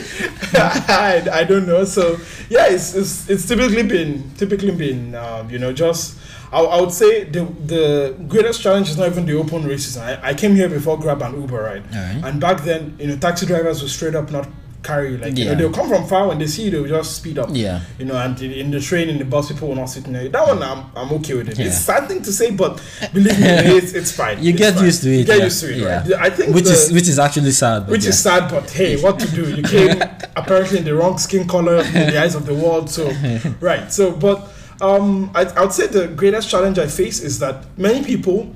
[0.54, 1.84] I, I don't know.
[1.86, 2.18] So
[2.50, 6.20] yeah, it's, it's it's typically been typically been um, you know just.
[6.52, 9.98] I, I would say the the greatest challenge is not even the open races.
[9.98, 11.84] I, I came here before Grab and Uber, right?
[11.84, 12.24] Alright.
[12.24, 14.48] And back then, you know, taxi drivers were straight up not
[14.84, 15.18] carry you.
[15.18, 17.50] Like you know, they'll come from far when they see you, they'll just speed up.
[17.52, 17.82] Yeah.
[17.98, 20.30] You know, and in the train, in the bus, people will not sit there.
[20.30, 21.58] That one, I'm, I'm okay with it.
[21.58, 21.66] Yeah.
[21.68, 22.82] It's sad thing to say, but
[23.14, 23.46] believe me,
[23.78, 24.44] it's, it's fine.
[24.44, 24.86] You It's get fine.
[24.86, 25.18] used to it.
[25.20, 25.44] You get yeah.
[25.46, 25.98] used to it, Yeah.
[26.00, 26.14] right?
[26.14, 27.88] I think which the- is which is actually sad.
[27.88, 28.10] Which yeah.
[28.10, 29.56] is sad, but hey, what to do?
[29.56, 30.02] You came
[30.36, 32.90] apparently in the wrong skin color in the eyes of the world.
[32.90, 33.10] So,
[33.62, 33.92] right.
[33.92, 34.50] So, but
[34.82, 38.54] um, I, I would say the greatest challenge I face is that many people,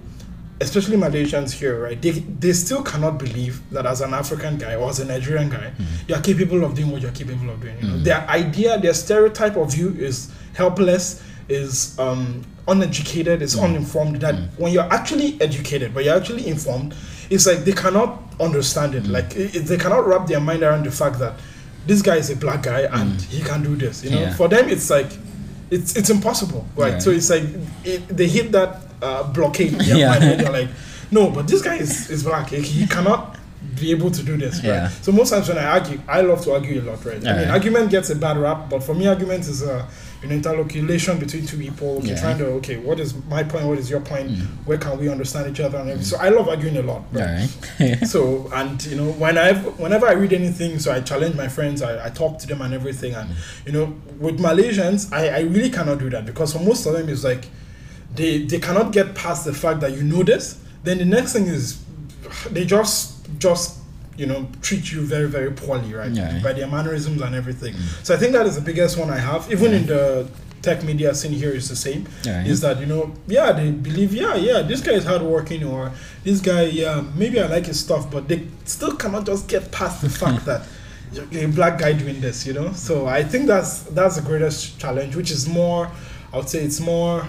[0.60, 4.90] especially Malaysians here, right, they, they still cannot believe that as an African guy or
[4.90, 5.84] as a Nigerian guy, mm-hmm.
[6.08, 7.76] you are capable of doing what you're capable of doing.
[7.78, 7.94] You know?
[7.96, 8.04] Mm-hmm.
[8.04, 13.66] Their idea, their stereotype of you is helpless, is um, uneducated, is mm-hmm.
[13.66, 14.22] uninformed.
[14.22, 16.96] That when you're actually educated, but you're actually informed,
[17.30, 19.06] it's like they cannot understand it.
[19.06, 21.40] Like it- they cannot wrap their mind around the fact that
[21.86, 24.04] this guy is a black guy and he can do this.
[24.04, 24.34] You know, Yeah.
[24.34, 25.12] for them it's like
[25.70, 26.94] it's it's impossible, right?
[26.94, 27.00] Yeah.
[27.00, 27.44] So it's like
[27.84, 30.10] it, they hit that uh, blockade in their Yeah.
[30.20, 30.70] mind they're like,
[31.12, 32.50] no, but this guy is, is black.
[32.50, 33.38] He he cannot
[33.80, 34.66] be able to do this, right?
[34.66, 34.90] Yeah.
[34.90, 37.16] So most times when I argue, I love to argue a lot, right?
[37.16, 37.48] I mean, Alright.
[37.50, 39.88] argument gets a bad rap, but for me, argument is a
[40.24, 41.98] an interlocution between two people.
[42.00, 42.20] Okay, Yeah.
[42.20, 43.66] trying to okay, what is my point?
[43.66, 44.32] What is your point?
[44.32, 44.48] Mm.
[44.66, 45.78] Where can we understand each other?
[45.78, 46.06] And everything.
[46.10, 47.04] So I love arguing a lot.
[47.12, 47.48] Right?
[47.80, 48.08] Alright.
[48.14, 51.82] so and you know when I whenever I read anything, so I challenge my friends,
[51.84, 53.30] I, I talk to them and everything, and
[53.66, 57.08] you know with Malaysians, I, I really cannot do that because for most of them
[57.10, 57.46] it's like
[58.18, 60.60] they they cannot get past the fact that you know this.
[60.84, 61.80] Then the next thing is
[62.52, 63.00] they just
[63.40, 63.78] just
[64.18, 66.12] you know treat you very very poorly, right?
[66.12, 66.40] Yeah.
[66.44, 67.74] By their mannerisms and everything.
[67.76, 68.06] Mm.
[68.06, 69.50] So I think that is the biggest one I have.
[69.52, 70.28] Even in the
[70.64, 72.44] tech media scene here is the same Yeah.
[72.44, 75.92] is that you know yeah they believe yeah yeah this guy is hardworking or
[76.24, 80.02] this guy yeah maybe I like his stuff but they still cannot just get past
[80.02, 80.66] the fact that
[81.32, 85.16] a black guy doing this you know so I think that's that's the greatest challenge
[85.16, 85.92] which is more
[86.34, 87.26] I would say it's more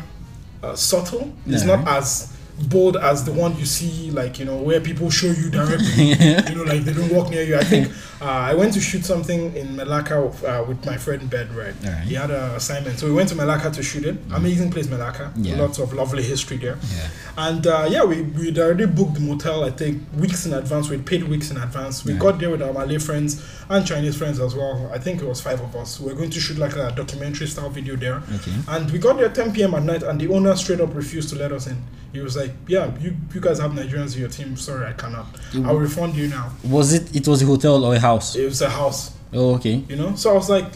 [0.63, 1.77] uh, subtle it's Yeah.
[1.77, 2.33] not as
[2.69, 6.05] bold as the one you see, like you know, where people show you directly.
[6.49, 7.57] you know, like they don't walk near you.
[7.57, 7.89] I think
[8.21, 11.55] uh, I went to shoot something in Melaka uh, with my friend Ben.
[11.55, 12.03] Right, Alright.
[12.05, 14.17] he had an assignment, so we went to Melaka to shoot it.
[14.33, 15.33] Amazing place, Melaka.
[15.35, 15.45] Mm.
[15.47, 15.57] Yeah.
[15.61, 16.79] Lots of lovely history there.
[16.95, 17.09] Yeah.
[17.37, 19.65] And uh, yeah, we we'd already booked the motel.
[19.65, 20.89] I think weeks in advance.
[20.89, 22.05] We'd paid weeks in advance.
[22.05, 22.21] We Right.
[22.21, 24.91] got there with our Malay friends and Chinese friends as well.
[24.93, 26.01] I think it was five of us.
[26.01, 28.23] We are going to shoot like a documentary style video there.
[28.35, 28.53] Okay.
[28.69, 29.75] And we got there 10 p.m.
[29.75, 31.77] at night, and the owner straight up refused to let us in.
[32.13, 34.57] He was like, "Yeah, you you guys have Nigerians in your team.
[34.57, 35.27] Sorry, I cannot.
[35.65, 37.15] I'll refund you now." Was it?
[37.15, 38.35] It was a hotel or a house?
[38.37, 39.85] It was a house, Oh, okay.
[39.89, 40.15] you know.
[40.17, 40.71] So I was like,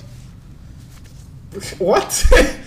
[1.78, 2.24] "What?"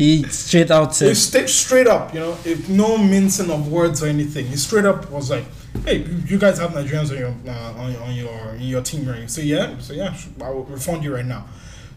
[0.00, 4.02] He straight out He said, stayed straight up, you know, if no mincing of words
[4.02, 4.46] or anything.
[4.46, 5.44] He straight up was like,
[5.84, 9.06] "Hey, you- you guys have Nigerians on your uh, on, on your in your team,
[9.06, 11.44] right?" So yeah, so yeah, I will refund you right now.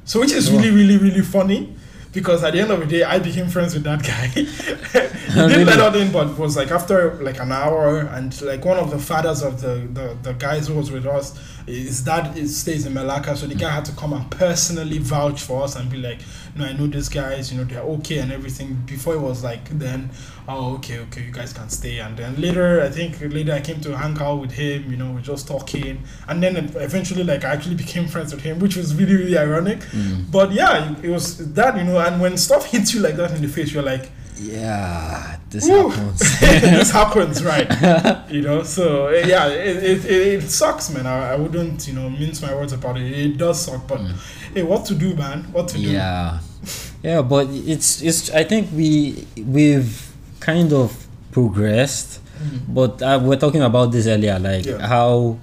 [0.06, 1.76] So which is really, really, really funny
[2.14, 4.28] because at the end of the day, I became friends with that guy.
[5.34, 5.64] he oh, didn't Really?
[5.66, 8.92] let us in, but it was like after like an hour, and like one of
[8.92, 12.86] the fathers of the the, the guys who was with us, his dad is, stays
[12.86, 15.98] in Malacca, so the guy had to come and personally vouch for us and be
[15.98, 16.20] like,
[16.56, 17.52] "No, I know these guys.
[17.52, 20.10] You know, they're okay and everything." Before it was like, then,
[20.48, 22.00] oh, okay, okay, you guys can stay.
[22.00, 24.90] And then later, I think later I came to hang out with him.
[24.90, 28.60] You know, we're just talking, and then eventually, like, I actually became friends with him,
[28.60, 29.80] which was really, really ironic.
[29.80, 30.32] Mm.
[30.32, 33.42] But yeah, it was that, you know, and when stuff hits you like that in
[33.42, 35.90] the face, you're like, "Yeah, this Woo.
[35.90, 37.68] happens." this happens, right?
[38.32, 41.06] You know, so eh, yeah, it, it, it, it sucks, man.
[41.06, 43.12] I, I wouldn't, you know, mince my words about it.
[43.12, 44.02] It does suck, but
[44.54, 45.44] hey, what to do, man?
[45.52, 45.84] What to do?
[45.84, 46.40] yeah
[47.04, 52.74] yeah but it's it's i think we we've kind of progressed Mm.
[52.74, 54.86] but uh, we we're talking about this earlier like Yeah.
[54.88, 55.38] how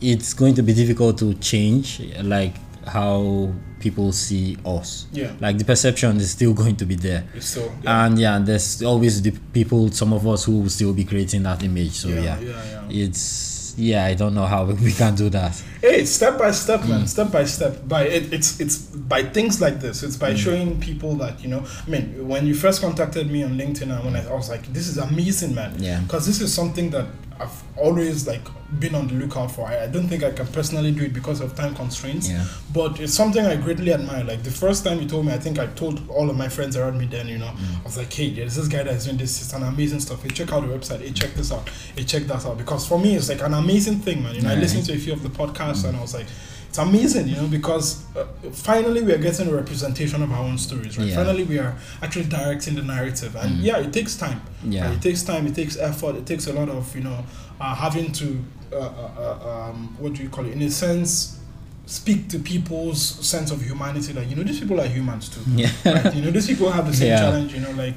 [0.00, 2.54] it's going to be difficult to change like
[2.90, 5.32] how people see us Yeah.
[5.40, 9.32] like the perception is still going to be there yeah, and yeah there's always the
[9.52, 12.86] people some of us who will still be creating that image so yeah, yeah, yeah,
[12.90, 13.04] yeah.
[13.06, 16.88] it's yeah i don't know how we can do that Hey, step by step, Mm.
[16.90, 17.06] man.
[17.06, 17.88] Step by step.
[17.88, 18.76] By it, it's it's
[19.12, 20.02] by things like this.
[20.02, 20.20] It's Mm.
[20.20, 21.62] by showing people that you know.
[21.86, 24.64] I mean, when you first contacted me on LinkedIn, and when I, I was like,
[24.76, 26.00] "This is amazing, man," Yeah.
[26.04, 27.06] because this is something that
[27.40, 28.42] I've always like
[28.78, 29.66] been on the lookout for.
[29.66, 32.28] I, I don't think I can personally do it because of time constraints.
[32.28, 32.44] Yeah.
[32.72, 34.22] But it's something I greatly admire.
[34.24, 36.76] Like the first time you told me, I think I told all of my friends
[36.76, 37.80] around me then, you know, Mm.
[37.80, 39.40] I was like, hey, there's this guy that's doing this.
[39.42, 40.22] It's an amazing stuff.
[40.22, 41.00] Hey, check out the website.
[41.00, 41.68] Hey, check this out.
[41.96, 42.58] Hey, check that out.
[42.58, 44.34] Because for me, it's like an amazing thing, man.
[44.34, 46.26] You know, I listened to a few of the podcasts and I was like,
[46.70, 50.56] it's amazing, you know, because uh, finally we are getting a representation of our own
[50.56, 51.08] stories, right?
[51.08, 51.16] Yeah.
[51.16, 53.34] Finally, we are actually directing the narrative.
[53.34, 53.64] And Mm.
[53.64, 54.40] yeah, it takes time.
[54.62, 54.84] Yeah.
[54.86, 54.94] Right?
[54.96, 57.24] It takes time, it takes effort, it takes a lot of, you know,
[57.60, 58.26] uh, having to,
[58.72, 60.52] uh, uh, uh, um, what do you call it?
[60.52, 61.40] In a sense,
[61.86, 65.40] speak to people's sense of humanity that, you know, these people are humans too.
[65.56, 66.14] yeah right?
[66.14, 67.18] You know, these people have the same Yeah.
[67.18, 67.96] challenge, you know, like,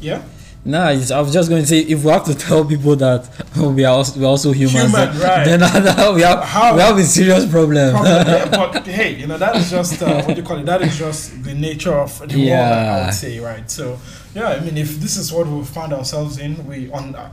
[0.00, 0.22] yeah?
[0.62, 3.84] No, I was just going to say if we have to tell people that we
[3.84, 5.44] are also, we're also humans, Human, then, right.
[5.44, 5.60] then
[6.14, 7.92] we have How- we have a serious problem.
[7.92, 10.66] Problem, yeah, but hey, you know that is just uh, what do you call it?
[10.66, 12.60] That is just the nature of the world.
[12.60, 13.70] I would say, right?
[13.70, 13.98] So,
[14.34, 17.30] yeah, I mean, if this is what we found ourselves in, we on uh,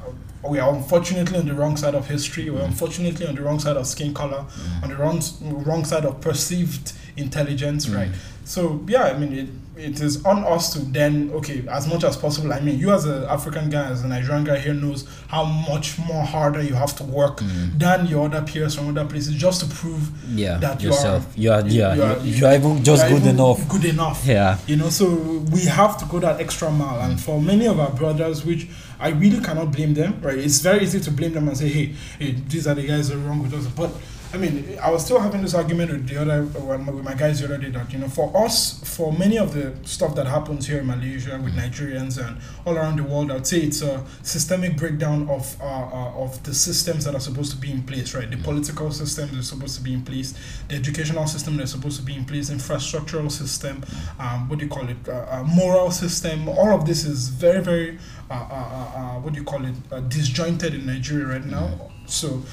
[0.48, 2.50] we are unfortunately on the wrong side of history.
[2.50, 4.46] We're unfortunately on the wrong side of skin color,
[4.82, 8.10] on the wrong wrong side of perceived intelligence, right?
[8.46, 12.18] So yeah, I mean, it, it is on us to then okay, as much as
[12.18, 12.52] possible.
[12.52, 15.98] I mean, you as an African guy, as a Nigerian guy here, knows how much
[16.00, 17.78] more harder you have to work mm.
[17.78, 21.36] than your other peers from other places just to prove yeah, that you yourself.
[21.36, 23.36] are You are, yeah, you you are- are, you are even just are good even
[23.36, 23.70] enough.
[23.70, 24.26] Good enough.
[24.26, 25.14] Yeah, You know, so
[25.52, 27.00] we have to go that extra mile.
[27.02, 27.20] And mm.
[27.20, 28.68] for many of our brothers, which
[29.00, 30.38] I really cannot blame them, right?
[30.38, 33.16] It's very easy to blame them and say, hey, hey these are the guys that
[33.16, 33.68] are wrong with us.
[33.68, 33.92] But
[34.34, 37.46] I mean, I was still having this argument with the other, with my guys the
[37.46, 40.80] other day that, you know, for us, for many of the stuff that happens here
[40.80, 45.30] in Malaysia with Nigerians and all around the world, I'd say it's a systemic breakdown
[45.30, 48.30] of uh, uh, of the systems that are supposed to be in place, right?
[48.30, 50.34] The political system that's supposed to be in place,
[50.68, 53.86] the educational system that's supposed to be in place, infrastructural system,
[54.20, 56.50] um, what do you call it, uh, uh, moral system.
[56.50, 57.98] All of this is very, very,
[58.30, 61.92] uh, uh, what do you call it, uh, disjointed in Nigeria right now.
[62.08, 62.44] So,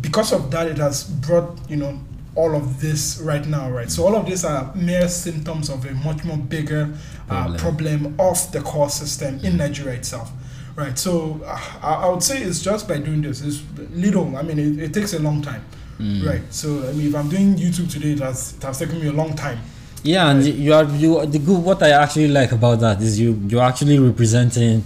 [0.00, 1.98] because of that, it has brought you know
[2.34, 3.90] all of this right now, right?
[3.90, 6.94] So all of these are mere symptoms of a much more bigger
[7.28, 7.58] uh, Problem.
[7.58, 10.30] problem of the core system in Nigeria itself.
[10.74, 13.42] Right, so uh, I, would say it's just by doing this.
[13.42, 14.34] It's little.
[14.36, 15.62] I mean, it, it takes a long time.
[15.98, 16.26] Mm.
[16.26, 16.40] Right.
[16.50, 19.12] So I mean, if I'm doing YouTube today, it has, it has taken me a
[19.12, 19.58] long time.
[20.02, 21.26] yeah, and you are you.
[21.26, 21.62] The good.
[21.62, 24.82] What I actually like about that is you you're actually representing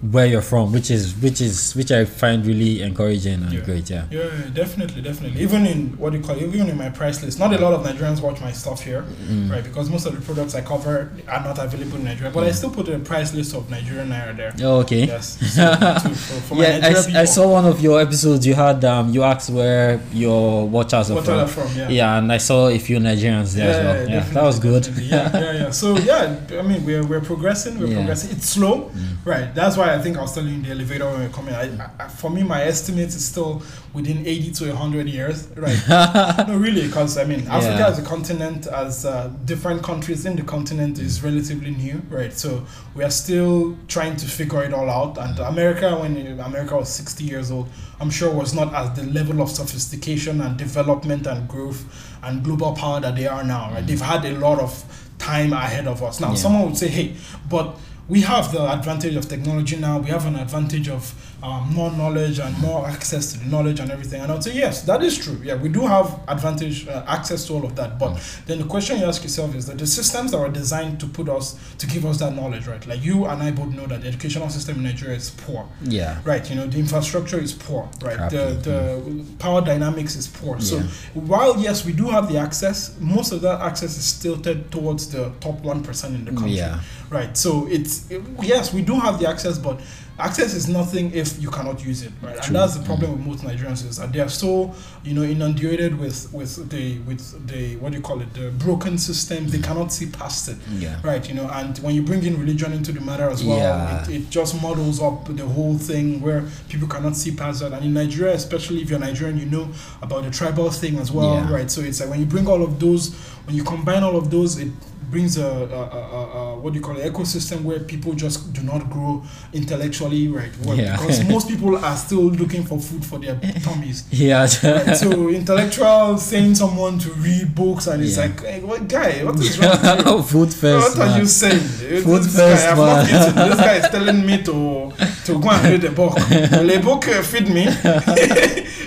[0.00, 3.60] where you're from, which is which is which I find really encouraging and Yeah.
[3.60, 3.90] great.
[3.90, 4.04] Yeah.
[4.10, 5.42] Yeah, yeah, definitely, definitely.
[5.42, 7.72] Even in what do you call it, even in my price list, not a lot
[7.74, 9.50] of Nigerians watch my stuff here, Mm.
[9.50, 9.64] right?
[9.64, 12.70] Because most of the products I cover are not available in Nigeria, but I still
[12.70, 14.52] put a price list of Nigerian naira there.
[14.62, 15.06] Oh, okay.
[15.06, 15.36] Yes.
[15.58, 18.46] So, to, for, for my yeah, I, I saw one of your episodes.
[18.46, 21.38] You had um, you asked where your watchers are from.
[21.40, 21.68] are from?
[21.76, 21.88] Yeah.
[21.88, 24.08] Yeah, and I saw a few Nigerians there as well.
[24.08, 24.86] Yeah, that was good.
[24.98, 25.70] Yeah, yeah, yeah.
[25.70, 27.78] So yeah, I mean, we're we're progressing.
[27.80, 28.30] We're progressing.
[28.30, 29.26] It's slow, Mm.
[29.32, 29.54] right?
[29.54, 31.54] That's why I think I was telling you in the elevator when we were coming.
[31.54, 35.78] I, I, for me, my estimate is still within eighty to hundred years, right?
[36.48, 37.88] no, really, because I mean, Africa Yeah.
[37.88, 42.32] as a continent, as uh, different countries in the continent, is relatively new, right?
[42.32, 45.18] So we are still trying to figure it all out.
[45.18, 47.68] And America, when America was sixty years old,
[48.00, 51.84] I'm sure was not at the level of sophistication and development and growth
[52.22, 53.86] and global power that they are now, right?
[53.86, 54.84] They've had a lot of
[55.18, 56.20] time ahead of us.
[56.20, 56.34] Now, Yeah.
[56.36, 57.14] someone would say, hey,
[57.48, 57.76] but
[58.08, 59.98] we have the advantage of technology now.
[59.98, 61.12] We have an advantage of
[61.42, 64.20] um, more knowledge and more access to the knowledge and everything.
[64.20, 65.40] And I would say, yes, that is true.
[65.42, 67.98] Yeah, we do have advantage, uh, access to all of that.
[67.98, 71.06] But then the question you ask yourself is that the systems that were designed to
[71.06, 72.84] put us, to give us that knowledge, right?
[72.86, 75.68] Like you and I both know that the educational system in Nigeria is poor.
[75.82, 76.20] Yeah.
[76.24, 78.16] Right, you know, the infrastructure is poor, right?
[78.16, 80.56] Crappy, The the power dynamics is poor.
[80.56, 80.64] Yeah.
[80.64, 80.80] So
[81.14, 85.32] while yes, we do have the access, most of that access is tilted towards the
[85.40, 86.52] top one percent in the country.
[86.56, 86.80] Yeah.
[87.10, 87.36] Right.
[87.36, 88.10] So it's
[88.42, 89.80] yes, we do have the access, but
[90.18, 92.34] access is nothing if you cannot use it, right?
[92.36, 92.46] True.
[92.48, 93.16] And that's the problem mm.
[93.18, 97.46] with most Nigerians is that they are so you know inundated with with the with
[97.46, 99.46] the what do you call it the broken system.
[99.48, 100.56] They cannot see past it.
[100.70, 101.00] Yeah.
[101.02, 104.02] Right, you know, and when you bring in religion into the matter as well, Yeah.
[104.04, 107.72] it, it just models up the whole thing where people cannot see past that.
[107.72, 109.68] And in Nigeria, especially if you're Nigerian, you know
[110.02, 111.52] about the tribal thing as well, Yeah.
[111.52, 111.70] right?
[111.70, 113.14] So it's like when you bring all of those,
[113.46, 114.68] when you combine all of those, it
[115.10, 118.52] brings a, a, a, a, a what do you call it ecosystem where people just
[118.52, 120.50] do not grow intellectually, right?
[120.64, 120.96] Well, Yeah.
[120.96, 124.04] Because most people are still looking for food for their tummies.
[124.10, 124.42] Yeah.
[124.62, 128.24] Right, so intellectual saying someone to read books and it's Yeah.
[128.26, 130.22] like hey, what guy what is wrong with you?
[130.22, 130.98] Food first.
[130.98, 131.60] what are you saying?
[132.04, 133.48] Food this first, guy, man.
[133.50, 134.92] This guy is telling me to
[135.26, 136.14] to go and read the book.
[136.16, 137.66] Will the book uh, feed me?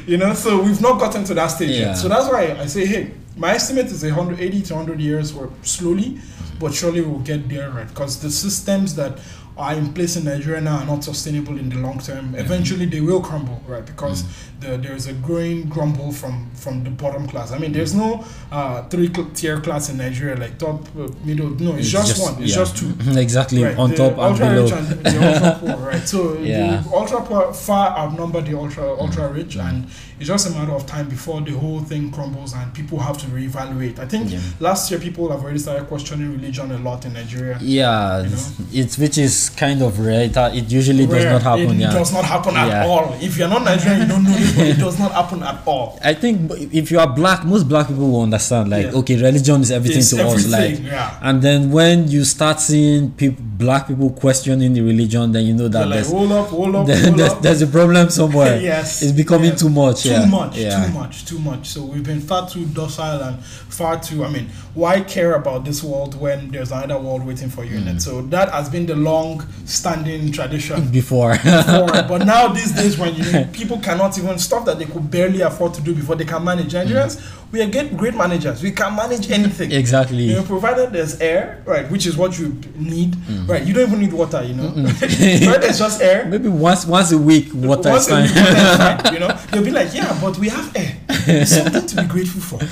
[0.07, 1.87] you know, so we've not gotten to that stage Yeah.
[1.87, 1.93] yet.
[1.97, 6.19] So that's why I say, hey, my estimate is 180 to 100 years, or slowly,
[6.59, 7.87] but surely we'll get there, right?
[7.87, 9.19] Because the systems that
[9.61, 12.35] are in place in Nigeria now are not sustainable in the long term.
[12.35, 13.85] Eventually, they will crumble, right?
[13.85, 14.23] Because
[14.59, 17.51] the, there's a growing grumble from from the bottom class.
[17.51, 21.49] I mean, there's no uh, three tier class in Nigeria, like top, uh, middle.
[21.51, 22.41] No, it's, just, one.
[22.41, 22.55] It's yeah.
[22.63, 22.93] just two.
[23.19, 24.63] exactly Right, on the top and below.
[24.63, 26.07] rich and the ultra poor, right?
[26.07, 26.81] So Yeah.
[26.81, 29.85] the ultra poor far outnumber the ultra ultra rich, and
[30.19, 33.25] it's just a matter of time before the whole thing crumbles and people have to
[33.27, 33.99] reevaluate.
[33.99, 34.39] I think Yeah.
[34.59, 37.57] last year people have already started questioning religion a lot in Nigeria.
[37.61, 40.21] Yeah, You it's, it's which is kind of rare.
[40.23, 41.79] It, it usually does not happen.
[41.79, 41.99] Yeah, it yeah.
[41.99, 42.67] does not happen Yeah.
[42.67, 43.13] at all.
[43.21, 45.99] If you're not Nigerian, you don't know this, but it does not happen at all.
[46.03, 48.69] I think if you are black, most black people will understand.
[48.69, 48.99] Like, Yeah.
[48.99, 50.47] okay, religion is everything It's to us.
[50.47, 51.17] Like, yeah.
[51.21, 55.67] and then when you start seeing people, black people questioning the religion, then you know
[55.69, 56.85] that like, there's, hold up, hold up,
[57.17, 58.59] there's, there's a problem somewhere.
[58.71, 59.59] yes, it's becoming yes.
[59.61, 60.03] too much.
[60.03, 60.25] Too yeah.
[60.25, 60.85] much, Yeah.
[60.85, 61.67] too much, too much.
[61.69, 64.25] So we've been far too docile and far too.
[64.25, 67.83] I mean, why care about this world when there's another world waiting for you in
[67.85, 67.95] Mm.
[67.97, 68.01] it?
[68.01, 70.89] So that has been the long-standing tradition.
[71.01, 71.33] Before.
[71.33, 71.87] before.
[72.07, 75.73] but now these days, when you people cannot even stuff that they could barely afford
[75.75, 76.73] to do before they can manage.
[76.73, 77.19] Nigerians,
[77.51, 78.63] we are get great managers.
[78.63, 79.71] We can manage anything.
[79.71, 80.23] exactly.
[80.23, 83.47] You know, provided there's air, right, which is what you need, Mm.
[83.49, 83.63] right?
[83.65, 84.69] You don't even need water, you know.
[84.75, 85.09] right?
[85.61, 86.25] There's just air.
[86.25, 88.23] Maybe once once a week, water Once is a fine.
[88.23, 90.97] week, water is fine, you know, they'll be like, yeah, but we have air.
[91.09, 92.63] It's something to be grateful for.
[92.63, 92.67] you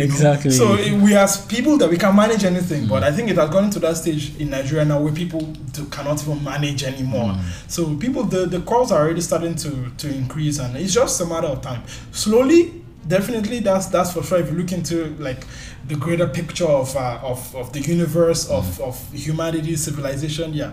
[0.00, 0.04] know.
[0.06, 0.50] Exactly.
[0.50, 0.72] So
[1.04, 3.78] we as people that we can manage anything, but I think it has gone to
[3.80, 5.40] that stage in Nigeria now where people
[5.72, 7.36] do, cannot even manage anymore.
[7.68, 11.26] So people, the the calls are already starting to to increase, and it's just a
[11.26, 11.82] matter of time.
[12.12, 14.38] Slowly, definitely, that's that's for sure.
[14.38, 15.46] If you look into like
[15.86, 20.72] the greater picture of uh, of of the universe of of humanity, civilization, yeah.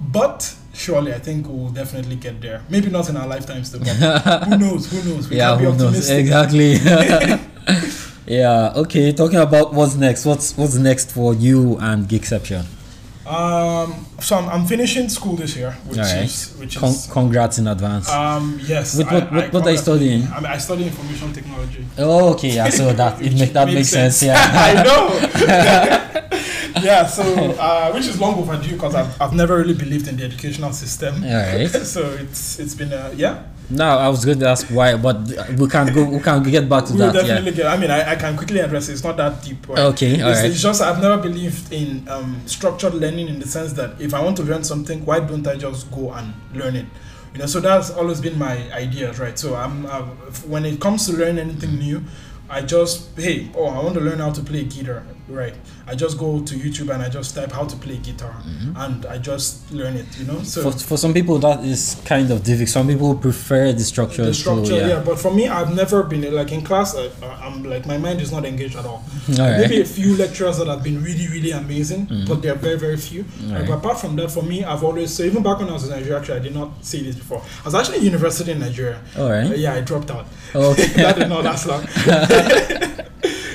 [0.00, 2.62] But surely, I think we'll definitely get there.
[2.68, 3.80] Maybe not in our lifetimes, though.
[3.80, 4.90] But who knows?
[4.90, 5.28] Who knows?
[5.28, 6.10] We yeah, can't be who knows?
[6.10, 6.18] optimistic.
[6.18, 6.72] Exactly.
[8.38, 8.72] yeah.
[8.76, 9.12] Okay.
[9.12, 10.24] Talking about what's next.
[10.24, 12.77] What's what's next for you and Geekception?
[13.28, 16.24] Um, so I'm, I'm finishing school this year, which Alright.
[16.24, 18.08] is which Con- is congrats in advance.
[18.10, 18.96] um yes.
[18.96, 20.22] With what- what- what are you studying?
[20.32, 21.84] I, mean, I study information technology.
[21.98, 22.50] oh, okay.
[22.54, 22.70] Yeah.
[22.70, 24.22] So that it make, that makes sense.
[24.22, 24.34] Yeah.
[24.38, 25.02] I know.
[26.82, 27.06] yeah.
[27.06, 27.22] So
[27.58, 31.22] uh, which is long overdue because I've, I've never really believed in the educational system.
[31.22, 31.68] All right.
[31.68, 35.18] so it's it's been a yeah No, I was going to ask why, but
[35.58, 36.04] we can't go.
[36.08, 37.26] We can get back to We'll that.
[37.26, 37.56] definitely Yeah.
[37.56, 37.66] get.
[37.66, 38.92] I mean, I, I can quickly address it.
[38.94, 39.68] It's not that deep.
[39.68, 39.78] Right?
[39.78, 40.44] Okay, It's, alright.
[40.46, 44.22] it's just I've never believed in um, structured learning in the sense that if I
[44.22, 46.86] want to learn something, why don't I just go and learn it?
[47.34, 49.38] You know, so that's always been my ideas, right?
[49.38, 50.02] So I'm uh,
[50.46, 52.02] when it comes to learning anything new,
[52.48, 55.54] I just hey, oh, I want to learn how to play guitar, right?
[55.88, 58.34] I just go to YouTube and I just type how to play guitar,
[58.76, 60.06] and I just learn it.
[60.18, 60.70] You know, so Mm-hmm.
[60.78, 62.68] For, for some people, that is kind of difficult.
[62.68, 64.24] Some people prefer the structure.
[64.24, 65.02] the structure, to, yeah.
[65.04, 66.94] But for me, I've never been like in class.
[66.96, 67.08] I,
[67.42, 69.02] I'm like my mind is not engaged at all.
[69.30, 69.60] Alright.
[69.60, 72.28] Maybe a few lecturers that have been really, really amazing, Mm.
[72.28, 73.24] but they're very, very few.
[73.46, 73.66] Alright.
[73.68, 75.90] But apart from that, for me, I've always so even back when I was in
[75.90, 77.40] Nigeria, actually, I did not say this before.
[77.62, 79.00] I was actually in university in Nigeria.
[79.18, 79.50] All right.
[79.50, 80.26] Uh, yeah, I dropped out.
[80.54, 80.86] Okay.
[81.02, 81.86] that did not last long.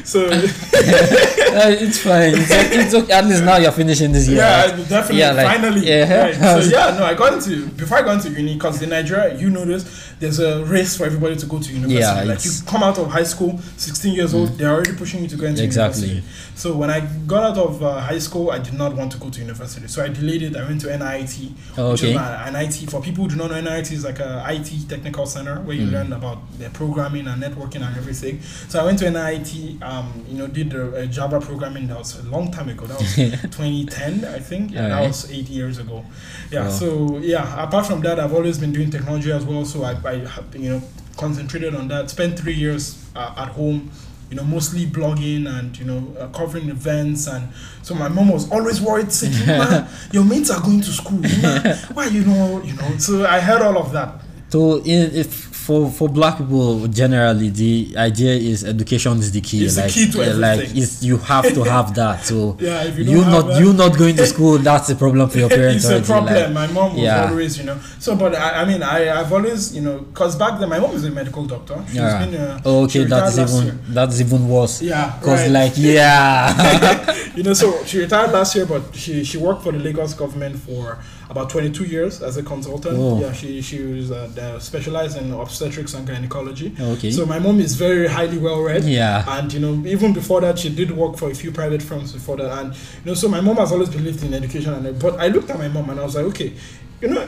[0.03, 2.33] so it's fine.
[2.35, 3.13] It's, it's okay.
[3.13, 4.37] At least now you're finishing this year.
[4.37, 4.89] yeah, right?
[4.89, 5.87] Definitely, Yeah, like- finally.
[5.87, 6.23] yeah.
[6.23, 6.35] Right.
[6.35, 9.49] So yeah, no, I got into before I got into uni because in Nigeria, you
[9.49, 10.02] know this.
[10.23, 11.99] There's a race for everybody to go to university.
[11.99, 12.65] Yeah, like you Mm.
[12.71, 15.62] come out of high school, 16 years old, they're already pushing you to go into
[15.62, 16.07] Exactly.
[16.07, 16.33] university.
[16.55, 19.29] So when I got out of uh, high school, I did not want to go
[19.29, 20.55] to university, so I delayed it.
[20.55, 21.51] I went to NIIT.
[21.77, 22.13] Oh, which okay.
[22.15, 25.25] my- an IT for people who do not know NIIT is like a IT technical
[25.25, 25.91] center where you Mm.
[25.91, 28.39] learn about the programming and networking and everything.
[28.69, 32.17] So I went to NIIT, um, you know, did a, a Java programming that was
[32.19, 32.86] a long time ago.
[32.86, 33.13] That was
[33.57, 34.71] 2010, I think.
[34.71, 36.05] Yeah, that was eight years ago.
[36.51, 36.63] Yeah.
[36.65, 36.69] Wow.
[36.71, 39.65] So yeah, apart from that, I've always been doing technology as well.
[39.65, 40.82] So I, I have, you know,
[41.17, 42.10] concentrated on that.
[42.10, 43.91] Spent three years uh, at home.
[44.30, 47.49] You know, mostly blogging and you know uh, covering events, and
[47.84, 51.21] so my mom was always worried, saying, "Ma, "Your mates are going to school.
[51.93, 54.23] Why you know, you know?" So I heard all of that.
[54.49, 59.63] So, in, if for for black people generally, the idea is education is the key.
[59.63, 62.26] It's the like, key to yeah, like it's, you have to have that.
[62.26, 64.89] So Yeah, if you you don't have not that- you not going to school, that's
[64.89, 65.86] a problem for your parents.
[65.89, 66.34] it's a problem.
[66.36, 67.30] like- my mom was yeah.
[67.30, 67.78] always, you know.
[67.99, 70.91] So, but I, I mean, I, I've always, you know, because back then my mom
[70.95, 71.82] is a medical doctor.
[71.88, 72.26] She's yeah.
[72.26, 73.80] been, uh, oh, okay, that's even year.
[73.88, 74.82] that's even worse.
[74.82, 75.52] Yeah, Cause right.
[75.52, 79.80] like yeah, you know, so she retired last year, but she she worked for the
[79.80, 80.97] Lagos government for
[81.29, 82.95] about 22 years as a consultant.
[82.97, 83.19] Oh.
[83.19, 86.73] Yeah, she she was uh, specialized in obstetrics and gynecology.
[86.79, 88.83] okay, So my mom is very highly well read.
[88.83, 92.12] yeah, And you know, even before that, she did work for a few private firms
[92.13, 92.51] before that.
[92.59, 94.73] And you know, so my mom has always believed in education.
[94.73, 96.53] And but I looked at my mom and I was like, okay,
[97.03, 97.27] you know,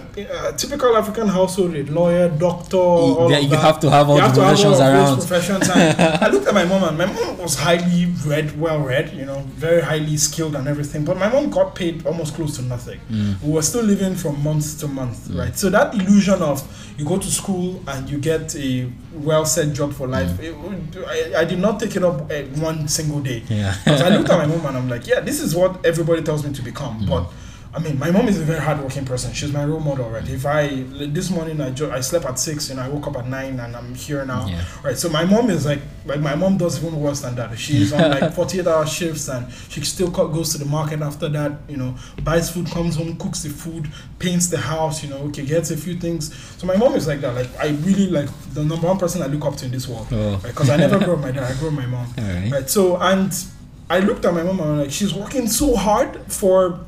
[0.49, 3.59] a typical African household, a lawyer, doctor, all yeah, you that.
[3.59, 5.17] have to have all You the have to have all around.
[5.17, 5.69] professions.
[5.69, 9.39] I looked at my mom, and my mom was highly read, well read, you know,
[9.67, 11.03] very highly skilled and everything.
[11.03, 12.99] But my mom got paid almost close to nothing.
[13.11, 13.41] Mm.
[13.43, 15.55] We were still living from month to month, right?
[15.57, 16.63] So that illusion of
[16.97, 20.95] you go to school and you get a well set job for life, Mm.
[20.95, 22.35] it I, I did not take it up uh,
[22.69, 23.43] one single day.
[23.49, 26.21] Yeah, Because I looked at my mom and I'm like, yeah, this is what everybody
[26.21, 27.01] tells me to become.
[27.01, 27.09] Mm.
[27.09, 27.23] But
[27.75, 29.33] I mean, my mom is a very hardworking person.
[29.33, 30.25] She's my role model, right?
[30.29, 30.83] If I
[31.17, 33.75] this morning I jo- I slept at six and I woke up at nine and
[33.75, 34.63] I'm here now, yeah.
[34.81, 34.97] right?
[34.97, 37.57] So my mom is like, like my mom does even worse than that.
[37.59, 41.51] She's on like 48 hour shifts and she still goes to the market after that.
[41.67, 45.03] You know, buys food, comes home, cooks the food, paints the house.
[45.03, 46.33] You know, okay, gets a few things.
[46.57, 47.35] So my mom is like that.
[47.35, 50.07] Like I really like the number one person I look up to in this world,
[50.13, 51.43] Oh, because I never grew up my dad.
[51.43, 52.07] I grew up my mom.
[52.17, 52.49] right.
[52.51, 52.69] Right.
[52.69, 53.33] So and
[53.89, 56.79] I looked at my mom and I'm like, she's working so hard for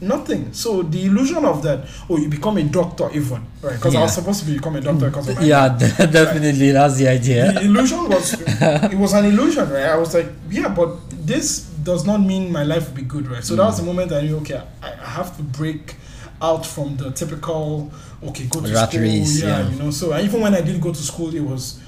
[0.00, 0.52] nothing.
[0.52, 3.76] So the illusion of that, oh, you become a doctor even, right?
[3.76, 4.20] Because I was Yeah.
[4.20, 7.52] supposed to become a doctor because of my Yeah, definitely, that's the idea.
[7.52, 9.84] the illusion was it was an illusion, right?
[9.84, 13.44] I was like, yeah, but this does not mean my life will be good, right?
[13.44, 13.86] So that was the mm.
[13.86, 15.96] moment I knew, okay, I, I have to break
[16.42, 17.90] out from the typical,
[18.22, 19.70] okay, go to Rat school, race, yeah, yeah.
[19.70, 19.90] you know.
[19.90, 21.80] So even when I did go to school, it was.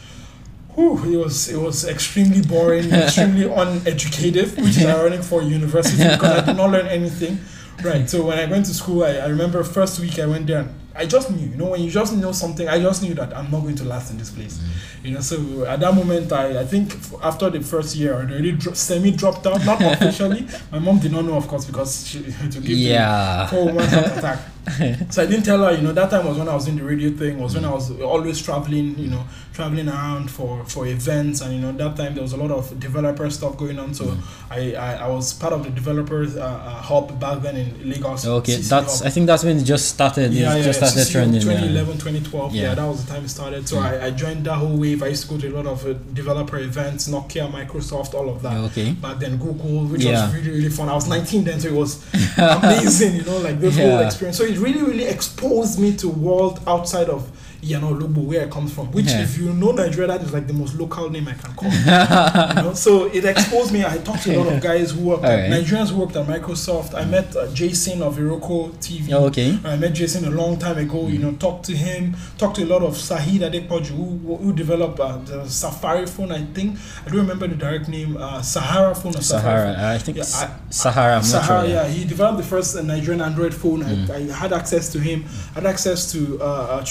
[0.75, 6.31] Whew, it was it was extremely boring, extremely uneducative, which is ironic for university because
[6.31, 7.38] I did not learn anything.
[7.82, 8.08] Right.
[8.08, 10.61] So when I went to school, I, I remember first week I went there.
[10.61, 13.35] And I just knew, you know, when you just know something, I just knew that
[13.37, 14.58] I'm not going to last in this place.
[14.58, 15.04] Mm.
[15.04, 18.52] You know, so at that moment, I, I think after the first year, I already
[18.52, 20.46] dro- semi dropped out, not officially.
[20.70, 23.44] My mom did not know, of course, because she to give Yeah.
[23.44, 24.38] the four woman heart attack.
[25.11, 26.85] so I didn't tell her, you know, that time was when I was doing the
[26.85, 31.40] radio thing, was when I was always traveling, you know, traveling around for, for events.
[31.40, 33.92] And, you know, that time there was a lot of developer stuff going on.
[33.92, 34.16] So
[34.51, 38.25] I, I, I was part of the developers uh, uh, hub back then in Lagos.
[38.27, 38.98] Okay, CC that's.
[39.01, 39.07] hub.
[39.07, 40.33] I think that's when it just started.
[40.33, 40.88] Yeah, yeah, just yeah.
[40.88, 41.40] started CC trending.
[41.42, 41.61] yeah.
[41.61, 42.55] 2011, 2012.
[42.55, 42.62] Yeah.
[42.62, 42.75] Yeah.
[42.77, 43.68] that was the time it started.
[43.68, 43.87] So Yeah.
[43.87, 45.03] I, I joined that whole wave.
[45.03, 48.42] I used to go to a lot of uh, developer events, Nokia, Microsoft, all of
[48.42, 48.57] that.
[48.70, 48.92] Okay.
[48.92, 50.88] Back then, Google, which was really, really fun.
[50.88, 52.03] I was 19 then, so it was
[52.38, 54.38] amazing, you know, like this whole experience.
[54.38, 57.30] So it really, really exposed me to world outside of
[57.62, 58.90] Yano Lugbo, where it comes from.
[58.90, 59.22] Which, Yeah.
[59.22, 61.70] if you know Nigeria, that is like the most local name I can call.
[62.57, 62.75] you know?
[62.75, 63.85] So it exposed me.
[63.85, 65.48] I talked to a lot of guys who worked, Alright.
[65.51, 66.94] Nigerians who worked at Microsoft.
[66.94, 69.12] I met uh, Jason of Iroko TV.
[69.12, 69.59] Oh, okay.
[69.64, 71.07] I met Jason a long time ago.
[71.07, 72.16] You know, talked to him.
[72.37, 76.33] Talked to a lot of Saheed Adepoju who, who developed uh, the Safari phone.
[76.33, 78.16] I think I don't remember the direct name.
[78.16, 79.72] Uh, Sahara phone or Safari.
[79.75, 79.94] Sahara.
[79.94, 81.12] I think Yeah, I- Sahara.
[81.12, 81.70] I'm not Sahara, sure.
[81.75, 83.83] yeah, he developed the first uh, Nigerian Android phone.
[83.85, 84.11] Mm.
[84.11, 85.25] I, I had access to him.
[85.53, 86.85] I had access to uh, uh,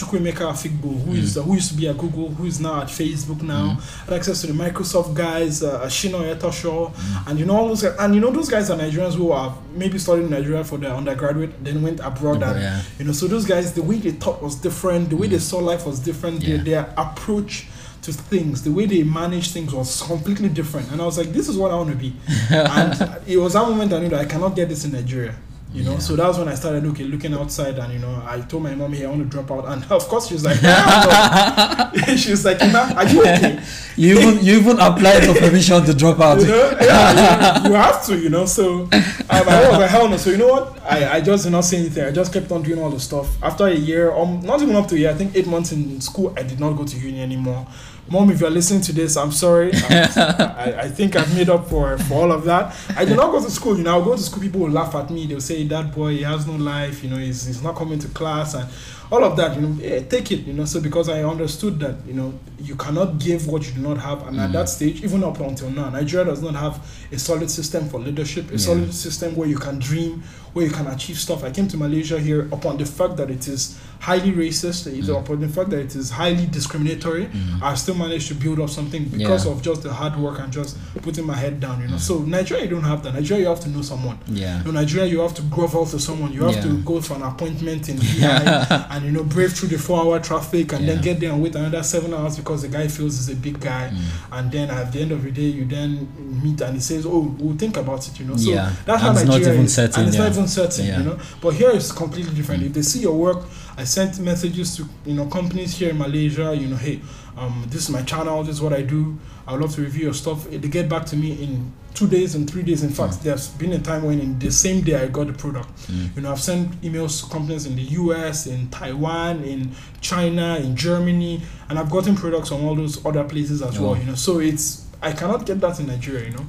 [0.61, 1.37] Figbo, who Mm.
[1.37, 3.77] uh, who used to be at Google, who is now at Facebook now.
[4.05, 7.27] Had access to the Microsoft guys, uh, Shino Etosho, Mm.
[7.29, 7.95] and you know all those guys.
[7.99, 10.93] And you know those guys are Nigerians who have maybe studied in Nigeria for their
[10.93, 12.41] undergraduate, then went abroad.
[12.43, 12.81] And Yeah.
[12.99, 15.09] you know, so those guys, the way they thought was different.
[15.09, 16.43] The way they saw life was different.
[16.45, 17.67] Their, their approach
[18.03, 20.91] to things, the way they manage things was completely different.
[20.91, 22.15] And I was like, this is what I want to be.
[22.49, 25.35] and it was that moment I knew that I cannot get this in Nigeria.
[25.73, 25.99] You know, Yeah.
[25.99, 28.91] so that's when I started looking looking outside, and you know, I told my mom,
[28.91, 32.31] "Hey, I want to drop out," and of course she was like, "Nah, no." "She
[32.31, 33.59] was like, are you okay?"
[33.95, 36.39] You even you even applied for permission to drop out.
[36.41, 38.45] You know, yeah, you, you have to, you know.
[38.45, 38.89] So um,
[39.29, 40.17] I was like, hell no.
[40.17, 40.77] So you know what?
[40.83, 42.03] I, I just did not say anything.
[42.03, 43.41] I just kept on doing all the stuff.
[43.41, 46.01] After a year, um, not even up to a year, I think eight months in
[46.01, 47.65] school, I did not go to uni anymore.
[48.11, 49.71] Mom, if you're listening to this, I'm sorry.
[49.89, 52.75] I, I think I've made up for for all of that.
[52.97, 53.77] I did not go to school.
[53.77, 55.27] You know, I'll go to school, people will laugh at me.
[55.27, 57.03] They'll say, "That boy, he has no life.
[57.03, 58.67] You know, he's, he's not coming to class and."
[59.11, 60.63] All of that, you know, yeah, take it, you know.
[60.65, 64.25] So because I understood that, you know, you cannot give what you do not have,
[64.27, 66.79] and at that stage, even up until now, Nigeria does not have
[67.11, 68.57] a solid system for leadership, a Yeah.
[68.59, 71.43] solid system where you can dream, where you can achieve stuff.
[71.43, 75.19] I came to Malaysia here upon the fact that it is highly racist, Mm.
[75.19, 77.25] upon the fact that it is highly discriminatory.
[77.25, 77.61] Mm.
[77.61, 79.51] I still managed to build up something because Yeah.
[79.51, 81.97] of just the hard work and just putting my head down, you know.
[81.97, 83.13] So Nigeria, you don't have that.
[83.13, 84.17] Nigeria, you have to know someone.
[84.27, 84.63] Yeah.
[84.65, 86.31] In Nigeria, you have to grovel to someone.
[86.33, 86.63] You have Yeah.
[86.63, 90.73] to go for an appointment in VI and you know brave through the four-hour traffic
[90.73, 93.39] and then get there and wait another seven hours because the guy feels he's a
[93.39, 93.89] big guy.
[93.91, 94.37] Mm.
[94.37, 96.07] And then at the end of the day, you then
[96.43, 98.35] meet and he says, "Oh, we'll think about it," you know.
[98.37, 98.71] So Yeah.
[98.85, 99.73] that's And how it's not Nigeria even is.
[99.73, 100.23] certain, and it's yeah.
[100.23, 100.97] not even certain, Yeah.
[100.99, 101.17] you know.
[101.41, 102.63] But here it's completely different.
[102.63, 103.39] If they see your work,
[103.77, 106.55] I sent messages to you know companies here in Malaysia.
[106.55, 106.99] You know, hey,
[107.37, 108.43] um, this is my channel.
[108.43, 109.17] This is what I do.
[109.47, 110.47] I would love to review your stuff.
[110.49, 112.83] They get back to me in two days and three days.
[112.83, 113.21] In fact, Mm.
[113.23, 115.69] there's been a time when in the same day I got the product.
[115.91, 116.15] Mm.
[116.15, 119.71] You know, I've sent emails to companies in the US, in Taiwan, in
[120.01, 123.83] China, in Germany, and I've gotten products from all those other places as Oh.
[123.83, 123.97] well.
[123.97, 126.25] You know, so it's I cannot get that in Nigeria.
[126.29, 126.45] You know,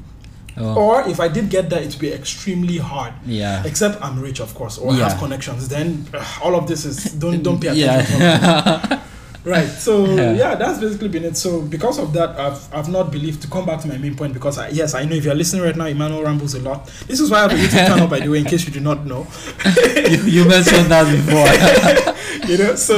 [0.59, 3.14] Oh, or if I did get that, it would be extremely hard.
[3.26, 3.62] yeah.
[3.64, 5.09] Except I'm rich, of course, or Yeah.
[5.09, 5.68] have connections.
[5.68, 8.20] Then uh, all of this is don't don't pay attention.
[8.20, 9.01] Yeah.
[9.45, 9.66] Right.
[9.68, 10.32] So Yeah.
[10.32, 10.55] yeah.
[10.55, 11.36] that's basically been it.
[11.36, 14.32] So because of that, I've I've not believed to come back to my main point
[14.34, 16.86] because I, yes, I know if you're listening right now, Emmanuel rambles a lot.
[17.09, 18.80] This is why I have a YouTube channel, by the way, in case you do
[18.80, 19.26] not know.
[20.11, 22.12] you, you mentioned that before.
[22.49, 22.97] you know so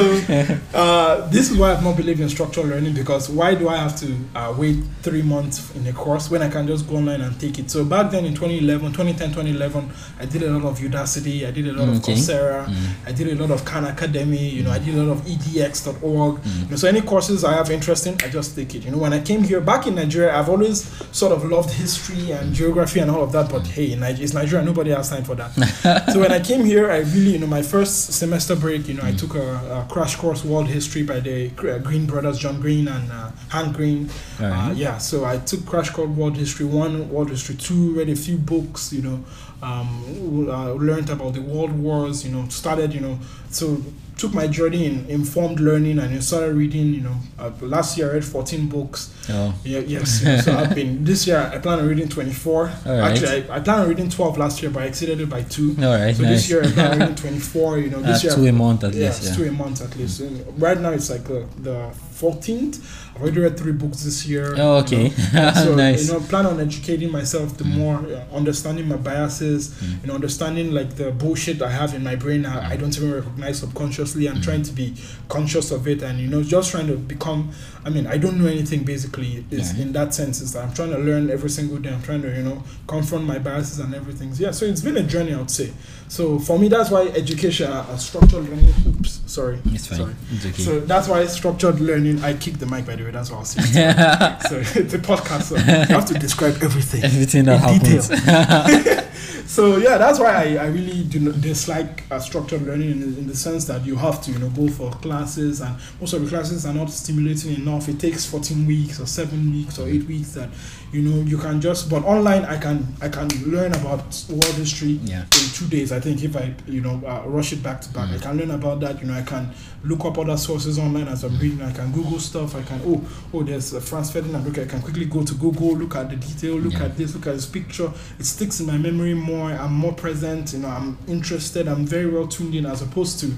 [0.74, 3.95] uh, this is why i've not believed in structural learning because why do i have
[3.95, 7.38] to uh, wait three months in a course when i can just go online and
[7.38, 9.90] take it so back then in 2011 2010 2011
[10.20, 12.74] i did a lot of udacity i did a lot of coursera Mm.
[13.07, 16.34] i did a lot of khan academy you know i did a lot of edx.org
[16.37, 16.64] Mm.
[16.64, 18.99] you know, so any courses i have interest in i just take it you know
[18.99, 20.85] when i came here back in nigeria i've always
[21.16, 24.35] sort of loved history and geography and all of that but hey in Niger- it's
[24.35, 25.53] nigeria nobody has time for that
[26.12, 29.03] so when I came here, I really, you know, my first semester break, you know,
[29.03, 29.18] I Mm.
[29.18, 29.49] took a,
[29.87, 34.11] a crash course world history by the Green brothers, John Green and uh, Hank Green.
[34.41, 34.76] Uh, Alright.
[34.76, 38.37] yeah, so I took crash course world history one, world history two, read a few
[38.37, 39.24] books, you know,
[39.64, 43.18] um, uh, learned about the world wars, you know, started, you know,
[43.50, 43.80] so
[44.16, 48.14] took my journey in informed learning and started reading, you know, uh, last year I
[48.14, 49.12] read 14 books.
[49.30, 50.22] Oh, Yeah, yes.
[50.22, 51.38] you know, so I've been this year.
[51.54, 52.70] I plan on reading twenty four.
[52.86, 53.10] Alright.
[53.12, 55.74] Actually, I, I plan on reading twelve last year, but I exceeded it by two.
[55.80, 56.14] all right.
[56.14, 56.32] So nice.
[56.32, 57.78] this year I plan on reading twenty four.
[57.78, 59.24] You know, Uh, this year two a month at yeah, least.
[59.24, 59.34] Yeah.
[59.36, 60.20] two a month at least.
[60.20, 62.76] And right now it's like uh, the fourteenth.
[63.14, 64.54] I've already read three books this year.
[64.58, 65.12] Oh, you okay.
[65.32, 65.52] know.
[65.54, 66.06] so nice.
[66.08, 67.76] you know, plan on educating myself the Mm.
[67.78, 70.00] more, uh, understanding my biases, Mm.
[70.02, 72.44] you know, understanding like the bullshit I have in my brain.
[72.44, 74.28] I, I don't even recognize subconsciously.
[74.28, 74.42] I'm Mm.
[74.44, 74.94] trying to be
[75.28, 77.50] conscious of it, and you know, just trying to become.
[77.86, 79.44] I mean, I don't know anything basically.
[79.50, 79.82] Is Yeah.
[79.82, 81.90] in that sense is that I'm trying to learn every single day.
[81.90, 84.32] I'm trying to you know confront my biases and everything.
[84.38, 85.70] Yeah, so it's been a journey, I would say.
[86.08, 88.74] So for me, that's why education, uh, uh, structured learning.
[88.88, 89.59] Oops, sorry.
[89.66, 89.99] It's fine.
[89.99, 90.14] Sorry.
[90.32, 90.62] It's okay.
[90.62, 92.22] So that's why structured learning.
[92.22, 93.11] I kicked the mic by the way.
[93.11, 93.62] That's what I'll say.
[94.49, 95.43] so it's a podcast.
[95.51, 95.62] So you
[95.97, 97.03] have to describe everything.
[97.11, 98.09] Everything that happens.
[98.09, 99.05] detail.
[99.47, 103.18] so yeah, that's why I, I really do not dislike uh, structured learning in, the-
[103.20, 106.22] in the sense that you have to you know go for classes and most of
[106.22, 107.89] the classes are not stimulating enough.
[107.89, 110.49] It takes 14 weeks or seven weeks or eight weeks that
[110.93, 114.99] you know you can just but online I can I can learn about world history
[115.03, 115.22] Yeah.
[115.22, 115.93] in two days.
[115.93, 118.51] I think if I you know uh, rush it back to back, I can learn
[118.53, 119.01] about that.
[119.01, 119.50] You know I can
[119.82, 121.62] look up other sources online as I'm reading.
[121.62, 122.54] I can Google stuff.
[122.54, 123.02] I can oh
[123.32, 124.46] oh there's uh, Franz Ferdinand.
[124.48, 126.84] Okay, I can quickly go to Google, look at the detail, look Yeah.
[126.84, 127.90] at this, look at this picture.
[128.18, 129.50] It sticks in my memory more.
[129.50, 130.52] I'm more present.
[130.52, 131.66] You know I'm interested.
[131.68, 133.32] I'm very well tuned in as opposed to.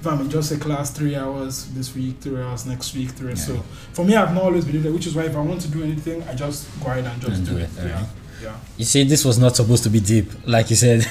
[0.00, 3.30] If I'm in just a class, three hours this week, three hours next week, three.
[3.30, 3.34] Yeah.
[3.34, 3.56] So
[3.92, 5.82] for me, I've not always believed that, which is why if I want to do
[5.82, 7.64] anything, I just go ahead and just And do, it.
[7.64, 8.06] it, Yeah.
[8.42, 8.56] Yeah.
[8.76, 10.98] You see, this was not supposed to be deep, like you said.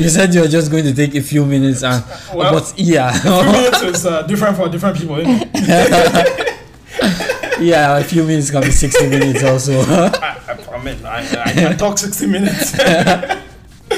[0.00, 2.04] you said you were just going to take a few minutes, and
[2.34, 5.18] Well, but yeah, Three minutes is uh, different for different people.
[7.60, 9.80] Yeah, a few minutes can be sixty minutes also.
[9.80, 12.74] I, I, I mean, I, I can talk 60 minutes.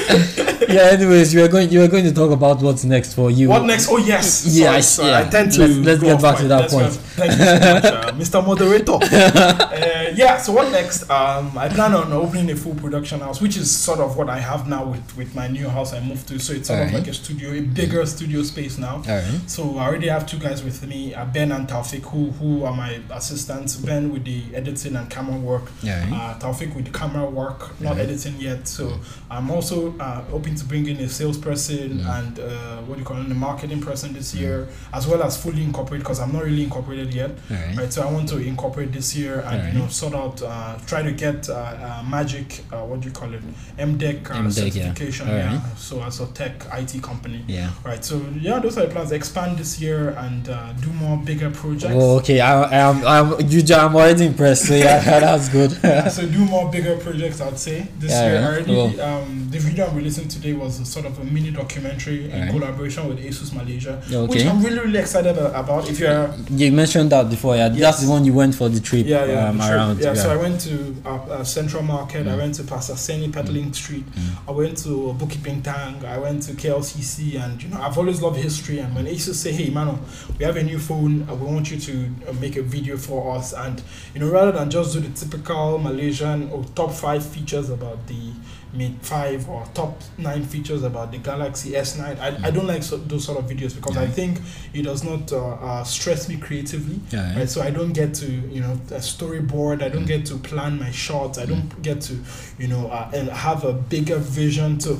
[0.69, 0.89] yeah.
[0.91, 3.49] Anyways, you are going you are going to talk about what's next for you.
[3.49, 3.89] what next?
[3.89, 4.45] Oh, yes.
[4.47, 5.09] Yes, Sorry, sorry.
[5.09, 5.27] yeah.
[5.27, 5.67] I tend to.
[5.67, 6.93] Let's- let's get back to that point.
[6.93, 8.45] Thank you so much, uh, Mr.
[8.45, 8.93] Moderator.
[8.93, 11.09] uh, yeah, so what next?
[11.09, 14.39] Um, I plan on opening a full production house, which is sort of what I
[14.39, 16.39] have now with, with my new house I moved to.
[16.39, 18.97] So it's sort of like a studio, a bigger studio space now.
[19.07, 19.23] Right.
[19.47, 22.73] So I already have two guys with me, uh, Ben and Taufik, who who are
[22.75, 23.75] my assistants.
[23.77, 26.05] Ben with the editing and camera work, Yeah.
[26.13, 28.67] uh, Taufik with the camera work, not editing yet.
[28.67, 28.99] So
[29.31, 32.19] I'm also uh, hoping to bring in a salesperson Yeah.
[32.19, 35.41] and uh, what do you call it, a marketing person this year, as well as
[35.41, 37.31] fully incorporate because I'm not really incorporated yet.
[37.49, 37.75] Right.
[37.77, 39.73] Right, so I want to incorporate this year and Alright.
[39.73, 43.13] you know sort out, uh, try to get uh, uh, Magic, uh, what do you
[43.13, 43.41] call it,
[43.77, 44.83] MDEC uh, MDEC, yeah.
[44.83, 45.27] certification.
[45.29, 45.51] Alright.
[45.51, 45.75] Yeah.
[45.75, 47.43] So as a tech IT company.
[47.47, 47.71] Yeah.
[47.83, 49.11] Right, so yeah, those are the plans.
[49.11, 51.93] Expand this year and uh, do more bigger projects.
[51.95, 52.39] Oh, okay.
[52.39, 53.05] I, I am.
[53.05, 53.41] I'm.
[53.49, 53.61] You.
[53.75, 54.67] I'm already impressed.
[54.67, 55.77] So yeah, that's good.
[55.83, 57.41] Yeah, so do more bigger projects.
[57.41, 58.47] I'd say this Yeah, year yeah.
[58.47, 58.65] already.
[58.65, 59.01] Cool.
[59.01, 62.51] Um, the video I'm releasing today was a sort of a mini documentary in Alright.
[62.51, 64.45] collaboration with ASUS Malaysia, which.
[64.45, 65.89] I'm really really excited about.
[65.89, 67.55] If you're You mentioned that before.
[67.55, 67.69] Yeah.
[67.69, 69.05] That's the one you went for the trip.
[69.05, 69.71] yeah yeah, Um, trip.
[69.71, 69.99] around.
[69.99, 72.27] yeah, So I went to uh, uh, Central Market.
[72.27, 72.37] I Mm.
[72.37, 74.05] went to Pasar Seni Petaling Street.
[74.13, 74.49] Mm.
[74.49, 76.03] I went to Bukit Bintang.
[76.05, 78.79] I went to KLCC, and you know I've always loved history.
[78.79, 79.99] And when ASUS say, "Hey, Mano,
[80.37, 81.25] we have a new phone.
[81.29, 81.93] Uh, we want you to
[82.41, 83.81] make a video for us," and
[84.13, 88.31] you know rather than just do the typical Malaysian or top five features about the
[88.73, 92.19] Mate 5 or top 9 features about the Galaxy S9.
[92.19, 94.39] I, I don't like so, those sort of videos because I think
[94.73, 96.99] it does not uh, uh, stress me creatively.
[97.11, 97.37] Yeah.
[97.37, 99.81] Right, so I don't get to you know a storyboard.
[99.81, 100.07] I don't Mm.
[100.07, 101.37] get to plan my shots.
[101.37, 102.19] I don't get to
[102.59, 104.79] you know uh, and have a bigger vision.
[104.79, 104.99] So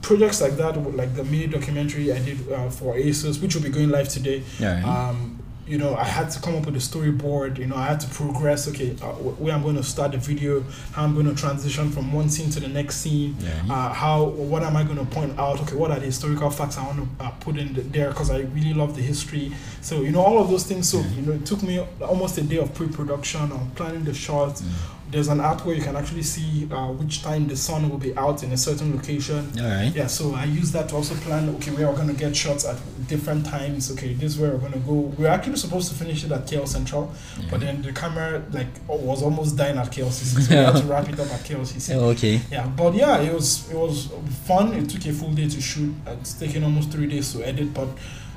[0.00, 3.68] projects like that, like the mini documentary I did uh, for ASUS, which will be
[3.68, 4.42] going live today.
[4.58, 4.82] Yeah.
[4.86, 5.37] Um,
[5.68, 7.58] you know, I had to come up with a storyboard.
[7.58, 8.66] You know, I had to progress.
[8.68, 10.62] Okay, uh, where I'm going to start the video,
[10.92, 13.36] how I'm going to transition from one scene to the next scene.
[13.40, 13.62] yeah.
[13.68, 15.60] Uh, how what am I going to point out?
[15.62, 18.30] Okay, what are the historical facts I want to uh, put in the, there because
[18.30, 19.52] I really love the history.
[19.82, 20.88] So you know all of those things.
[20.88, 21.10] So Yeah.
[21.10, 24.62] you know it took me almost a day of pre-production on planning the shots.
[24.62, 24.68] Mm.
[25.10, 28.16] There's an app where you can actually see uh, which time the sun will be
[28.16, 29.50] out in a certain location.
[29.58, 29.92] All right.
[29.94, 31.48] Yeah, so I use that to also plan.
[31.56, 32.76] Okay, we're gonna get shots at
[33.08, 33.90] different times.
[33.92, 34.92] Okay, this is where we're gonna go.
[35.18, 37.08] We're actually supposed to finish it at KL Sentral,
[37.50, 41.08] but then the camera like was almost dying at KLCC, so we had to wrap
[41.08, 41.94] it up at KLCC.
[41.96, 42.40] Oh, okay.
[42.50, 44.08] Yeah, but yeah, it was it was
[44.46, 44.74] fun.
[44.74, 45.94] It took a full day to shoot.
[46.06, 47.88] It's taken almost three days to edit, but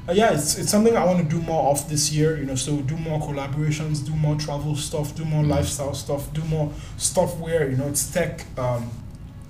[0.10, 2.38] uh, yeah, it's it's something I want to do more of this year.
[2.38, 5.49] You know, so do more collaborations, do more travel stuff, do more Mm.
[5.49, 8.45] lifestyle stuff, do more stuff where you know it's tech.
[8.58, 8.89] Um,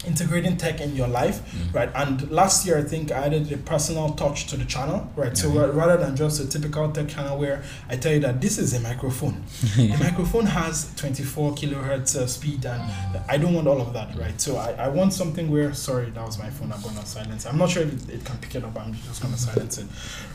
[0.07, 1.73] integrating tech in your life Mm.
[1.73, 5.37] right and last year i think i added a personal touch to the channel right
[5.37, 5.55] so Mhm.
[5.59, 8.73] ra- rather than just a typical tech channel where i tell you that this is
[8.73, 9.43] a microphone
[9.75, 12.81] the microphone has 24 kilohertz uh, speed and
[13.29, 14.39] I don't want all of that, right?
[14.41, 17.49] So I, I want something where, sorry, that was my phone, I'm gonna silence it.
[17.49, 19.85] I'm not sure if it, it can pick it up, I'm just gonna silence it.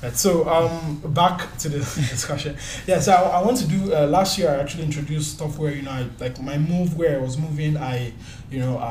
[0.02, 1.78] Right, so um, back to the
[2.14, 2.56] discussion.
[2.86, 5.72] Yeah, so I, I want to do, uh, last year I actually introduced stuff where,
[5.74, 8.12] you know, I, like my move where I was moving, I,
[8.50, 8.84] you know, I,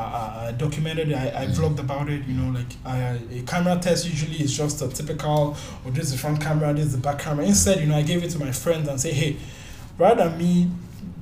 [0.48, 4.36] uh, documented, I, I vlogged about it, you know, like I, a camera test usually
[4.36, 7.44] is just a typical, or this is the front camera, this is the back camera.
[7.44, 9.36] Instead, you know, I gave it to my friends and say, hey,
[9.98, 10.70] rather than me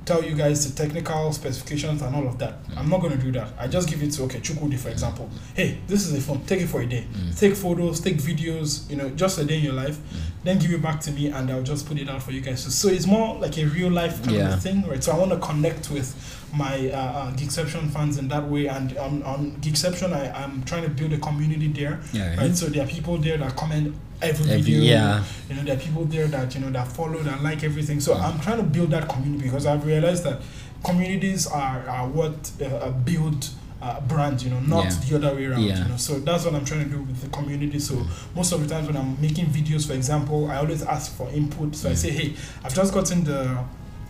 [0.05, 2.59] tell you guys the technical specifications and all of that.
[2.77, 3.49] I'm not going to do that.
[3.57, 5.29] I just give it to okay, Chukwudi, for example.
[5.55, 6.41] Hey, this is a phone.
[6.45, 7.07] Take it for a day.
[7.11, 7.39] Mm.
[7.39, 8.87] Take photos, take videos.
[8.89, 9.97] You know, just a day in your life.
[9.97, 10.19] Mm.
[10.43, 12.61] Then give it back to me, and I'll just put it out for you guys.
[12.63, 14.53] So, so it's more like a real life kind Yeah.
[14.53, 15.03] of thing, right?
[15.03, 16.13] So I want to connect with
[16.55, 18.67] my uh, uh, Geekception fans in that way.
[18.67, 22.35] And on on Geekception, I I'm trying to build a community there, Yeah.
[22.37, 22.55] right?
[22.55, 25.23] So there are people there that comment every, Every, video yeah.
[25.49, 28.15] you know there are people there that you know that follow that like everything so
[28.15, 28.23] Mm.
[28.23, 30.39] i'm trying to build that community because i've realized that
[30.85, 33.49] communities are, are what uh, uh, build
[33.81, 34.99] uh, brand, you know, not Yeah.
[35.09, 35.63] the other way around.
[35.63, 35.83] Yeah.
[35.83, 37.77] You know, so that's what I'm trying to do with the community.
[37.79, 41.29] So most of the times when I'm making videos, for example, I always ask for
[41.29, 41.75] input.
[41.75, 42.33] So I say, hey,
[42.63, 43.63] I've just gotten the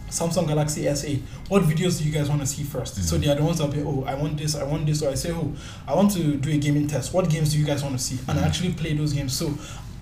[0.09, 1.19] Samsung Galaxy S8.
[1.49, 2.95] What videos do you guys want to see first?
[3.07, 3.21] So mm.
[3.21, 4.99] they are the ones that be, oh, I want this, I want this.
[4.99, 5.53] So I say, oh,
[5.87, 7.13] I want to do a gaming test.
[7.13, 8.19] What games do you guys want to see?
[8.27, 9.33] And I actually play those games.
[9.33, 9.53] So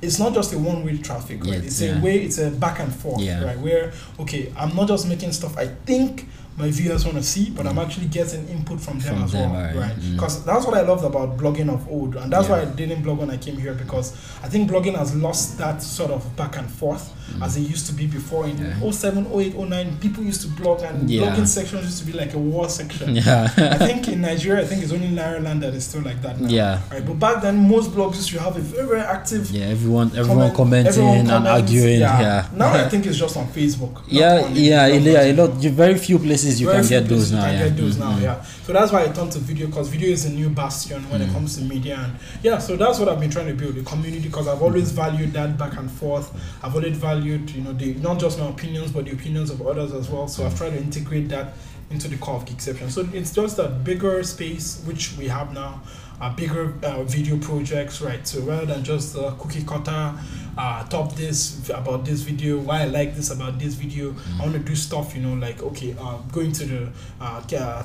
[0.04, 1.64] it's not just a one-way traffic, right?
[1.64, 2.00] It's yeah.
[2.00, 3.44] a way, it's a back and forth, Yeah.
[3.44, 3.58] right?
[3.58, 6.28] Where okay, I'm not just making stuff I think
[6.58, 9.52] my viewers want to see, but I'm actually getting input from them From as them,
[9.52, 9.76] well, right.
[9.76, 9.96] right?
[9.96, 10.14] Mm.
[10.14, 12.58] Because that's what I loved about blogging of old, and that's Yeah.
[12.58, 15.82] why I didn't blog when I came here because I think blogging has lost that
[15.82, 18.46] sort of back and forth as it used to be before.
[18.46, 18.82] In Mm.
[18.82, 18.92] Yeah.
[18.92, 21.22] 07, 08, 09, people used to blog, and Yeah.
[21.24, 23.16] blogging sections used to be like a war section.
[23.24, 23.50] Yeah.
[23.58, 26.50] I think in Nigeria, I think it's only Nairaland that is still like that now.
[26.50, 26.80] Yeah.
[26.92, 30.12] Right, but back then, most blogs used to have a very, very active Yeah, everyone
[30.16, 32.00] everyone comment- commenting everyone and comments, arguing.
[32.02, 32.46] Yeah.
[32.56, 34.02] Now I think it's just on Facebook.
[34.08, 35.52] yeah, yeah, yeah, a lot.
[35.64, 37.46] you- Very few places you can get those now.
[37.46, 37.68] Yeah.
[37.68, 38.22] get those now, Mhm.
[38.22, 38.42] yeah.
[38.66, 41.30] So that's why I turned to video because video is a new bastion when it
[41.30, 41.34] Mm.
[41.34, 42.14] comes to media, and
[42.44, 42.58] yeah.
[42.60, 45.58] So that's what I've been trying to build a community because I've always valued that
[45.58, 46.32] back and forth.
[46.64, 49.92] I've always valued, you know, the not just my opinions but the opinions of others
[49.94, 50.28] as well.
[50.28, 51.54] So I've tried to integrate that
[51.92, 52.90] into the core of Geekception.
[52.90, 55.82] So it's just that bigger space which we have now.
[56.24, 58.26] Uh, bigger uh, video projects, right?
[58.26, 60.14] So rather than just cookie cutter,
[60.58, 64.54] uh, top this about this video, why I like this about this video, I want
[64.54, 66.92] to do stuff, you know, like okay, uh, going to the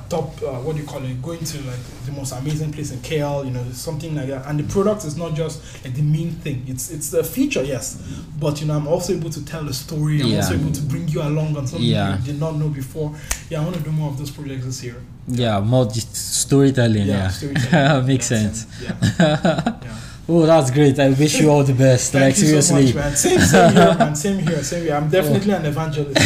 [0.07, 1.21] top, uh, what do you call it?
[1.21, 4.45] Going to like the most amazing place in KL, you know, something like that.
[4.47, 8.01] And the product is not just like the main thing; it's it's a feature, yes,
[8.39, 10.21] but you know, I'm also able to tell a story.
[10.21, 12.17] I'm also able to bring you along on something Yeah.
[12.17, 13.13] you did not know before.
[13.49, 15.01] Yeah, I want to do more of those projects this year.
[15.29, 17.07] Yeah, more just storytelling.
[17.07, 18.07] Yeah, storytelling.
[18.07, 18.83] makes That's sense.
[18.83, 19.39] Yeah.
[19.83, 19.95] yeah.
[20.31, 20.99] Oh, that's great.
[20.99, 22.11] I wish you all the best.
[22.11, 22.91] Thank like you seriously.
[22.91, 23.15] so much, man.
[23.15, 24.15] Same, same here, man.
[24.15, 24.93] Same here, same here.
[24.93, 26.21] I'm definitely an evangelist.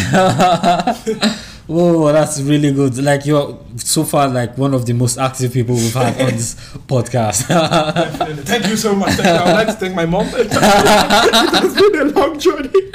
[1.69, 2.97] oh, that's really good.
[2.97, 6.55] Like you're so far like one of the most active people we've had on this
[6.85, 7.47] podcast.
[7.47, 8.43] Definitely.
[8.43, 9.11] Thank you so much.
[9.13, 9.31] Thank you.
[9.35, 10.27] I would like to thank my mom.
[10.33, 12.91] it has been a long journey.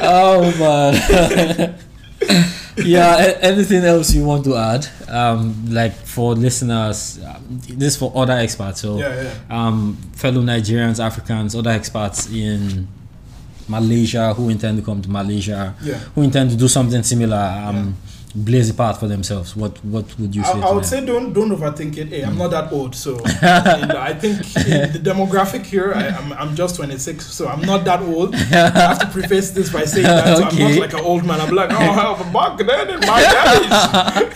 [0.00, 1.78] oh man.
[2.76, 3.38] yeah.
[3.40, 4.86] Anything else you want to add?
[5.08, 8.78] Um, like for listeners, um, this for other expats.
[8.78, 9.32] So, Yeah, yeah.
[9.66, 12.86] um, fellow Nigerians, Africans, other expats in
[13.68, 15.98] Malaysia who intend to come to Malaysia, Yeah.
[16.14, 17.36] who intend to do something similar.
[17.66, 17.96] Um,
[18.34, 19.56] blaze a path for themselves.
[19.56, 20.50] What What would you say?
[20.50, 20.90] I, I would them?
[20.90, 22.08] say don't don't overthink it.
[22.08, 24.38] Hey, I'm not that old, so I think
[24.92, 28.34] the demographic here, I, I'm I'm just 26, so I'm not that old.
[28.34, 30.70] I have to preface this by saying that so I'm Okay.
[30.76, 31.40] not like an old man.
[31.40, 34.32] I'm like, oh, hell, but back then in my days.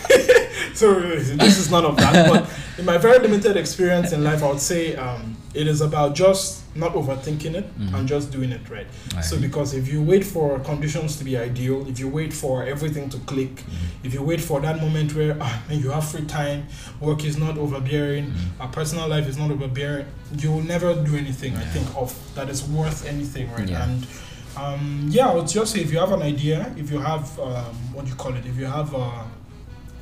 [0.79, 0.93] so
[1.35, 2.29] this is none of that.
[2.29, 6.15] But in my very limited experience in life, I would say um, it is about
[6.15, 8.87] just not overthinking it and just doing it right.
[9.23, 13.09] So because if you wait for conditions to be ideal, if you wait for everything
[13.09, 13.63] to click,
[14.03, 16.67] if you wait for that moment where ah, man, you have free time,
[16.99, 20.05] work is not overbearing, our personal life is not overbearing,
[20.37, 21.55] you will never do anything.
[21.55, 23.69] I think of that is worth anything, right?
[23.69, 23.83] Yeah.
[23.83, 24.07] And
[24.57, 27.75] um, yeah, I would just say if you have an idea, if you have um,
[27.93, 29.23] what do you call it, if you have uh,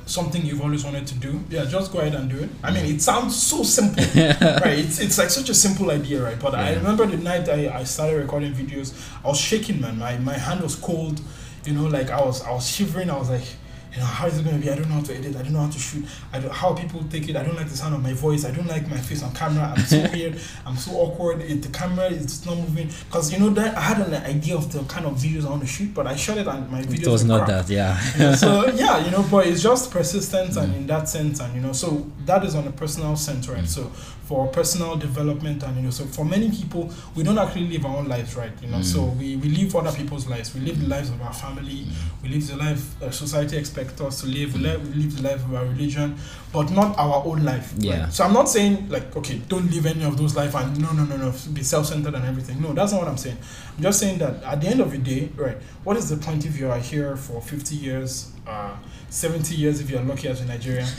[0.06, 2.50] something you've always wanted to do, yeah, just go ahead and do it.
[2.62, 2.94] I mean, mm.
[2.94, 4.78] it sounds so simple, right?
[4.78, 6.38] It's, it's like such a simple idea, right?
[6.38, 8.92] But I remember the night I, I started recording videos,
[9.24, 9.98] I was shaking, man.
[9.98, 11.20] My, my hand was cold,
[11.64, 13.10] you know, like I was I was shivering.
[13.10, 13.44] I was like,
[13.92, 14.70] you know, how is it gonna be?
[14.70, 15.36] I don't know how to edit.
[15.36, 16.04] I don't know how to shoot.
[16.32, 17.36] I don't, how people take it.
[17.36, 18.46] I don't like the sound of my voice.
[18.46, 19.74] I don't like my face on camera.
[19.76, 20.40] I'm so weird.
[20.64, 21.42] I'm so awkward.
[21.42, 24.72] It, the camera is not moving because you know that I had an idea of
[24.72, 27.06] the kind of videos I want to shoot, but I shot it and my videos
[27.06, 27.66] it was not crap.
[27.66, 27.72] that.
[27.72, 28.12] Yeah.
[28.14, 30.76] You know, so yeah, you know, but it's just persistence and mm.
[30.78, 33.64] in that sense, and you know, so that is on a personal sense, right?
[33.64, 33.68] Mm.
[33.68, 33.92] So
[34.24, 37.96] for personal development and you know, so for many people, we don't actually live our
[37.96, 38.52] own lives, right?
[38.62, 39.16] You know, so mm.
[39.18, 40.54] we, we live other people's lives.
[40.54, 41.86] We live the lives of our family.
[41.86, 42.22] Mm.
[42.22, 44.54] We live the life uh, society expects us to live.
[44.54, 44.64] We, mm.
[44.64, 46.16] li- we live the life of our religion,
[46.52, 47.72] but not our own life.
[47.74, 47.84] right?
[47.84, 48.08] Yeah.
[48.10, 51.04] So I'm not saying like okay, don't live any of those life and no no
[51.04, 52.60] no no be self-centered and everything.
[52.60, 53.38] No, that's not what I'm saying.
[53.76, 55.56] I'm just saying that at the end of the day, right?
[55.84, 58.76] What is the point if you are here for 50 years, uh,
[59.08, 60.86] 70 years if you're lucky as a Nigerian?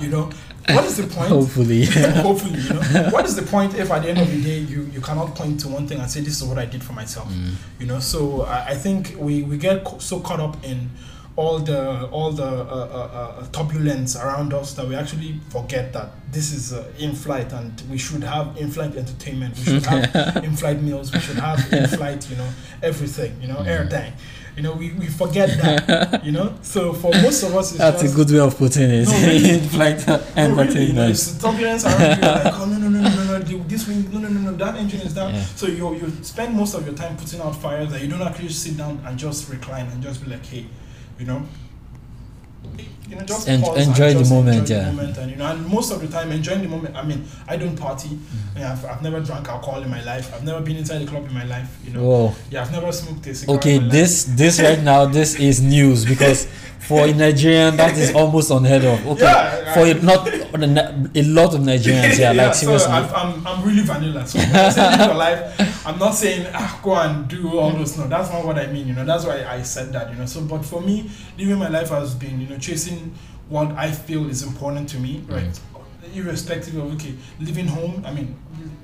[0.00, 0.30] you know,
[0.68, 1.28] what is the point?
[1.28, 1.84] Hopefully.
[1.86, 4.82] Hopefully, you know, what is the point if at the end of the day you
[4.92, 7.32] you cannot point to one thing and say this is what I did for myself?
[7.80, 10.90] You know, so I, I think we we get so caught up in
[11.36, 16.10] all the all the uh, uh, uh, turbulence around us that we actually forget that
[16.32, 19.54] this is uh, in flight and we should have in flight entertainment.
[19.58, 21.12] We should have in flight meals.
[21.12, 22.48] We should have in flight, you know,
[22.82, 23.36] everything.
[23.40, 24.12] You know, airtime.
[24.56, 26.24] You know, we, we forget that.
[26.24, 28.88] You know, so for most of us, it's That's just, a good way of putting
[28.88, 29.06] it.
[29.06, 29.50] No, really.
[29.50, 32.22] In fact, no, really, you know, it's turbulence around you.
[32.22, 34.76] Like, oh no no no no no no, this wing, no no no no, that
[34.76, 35.34] engine is down.
[35.34, 35.44] Yeah.
[35.44, 38.48] So you you spend most of your time putting out fires that you don't actually
[38.48, 40.64] sit down and just recline and just be like, hey,
[41.18, 41.42] you know,
[43.08, 44.90] you know, just En- pause and enjoy the moment, enjoy the yeah.
[44.90, 46.96] moment, and you know, and most of the time, enjoying the moment.
[46.96, 48.08] I mean, I don't party.
[48.08, 48.58] Mm.
[48.58, 50.32] Yeah, I've, I've never drank alcohol in my life.
[50.34, 51.68] I've never been inside a club in my life.
[51.84, 52.34] You know, Whoa.
[52.50, 53.58] yeah, I've never smoked a cigarette.
[53.60, 53.92] Okay, in my life.
[53.92, 56.48] this this right now this is news because
[56.80, 59.04] for a Nigerian that is almost unheard of.
[59.08, 62.92] Okay, Yeah, for I- not a, a lot of Nigerians, yeah, like so seriously.
[62.92, 64.24] I've, I'm, I'm really vanilla.
[64.26, 67.98] So I say live your life, I'm not saying ah, go and do all those.
[67.98, 68.86] No, that's not what I mean.
[68.86, 70.10] You know, that's why I said that.
[70.12, 72.95] You know, so but for me, living my life has been you know chasing
[73.48, 75.58] what I feel is important to me, right?
[76.14, 78.02] Irrespective of okay, living home.
[78.06, 78.36] I mean,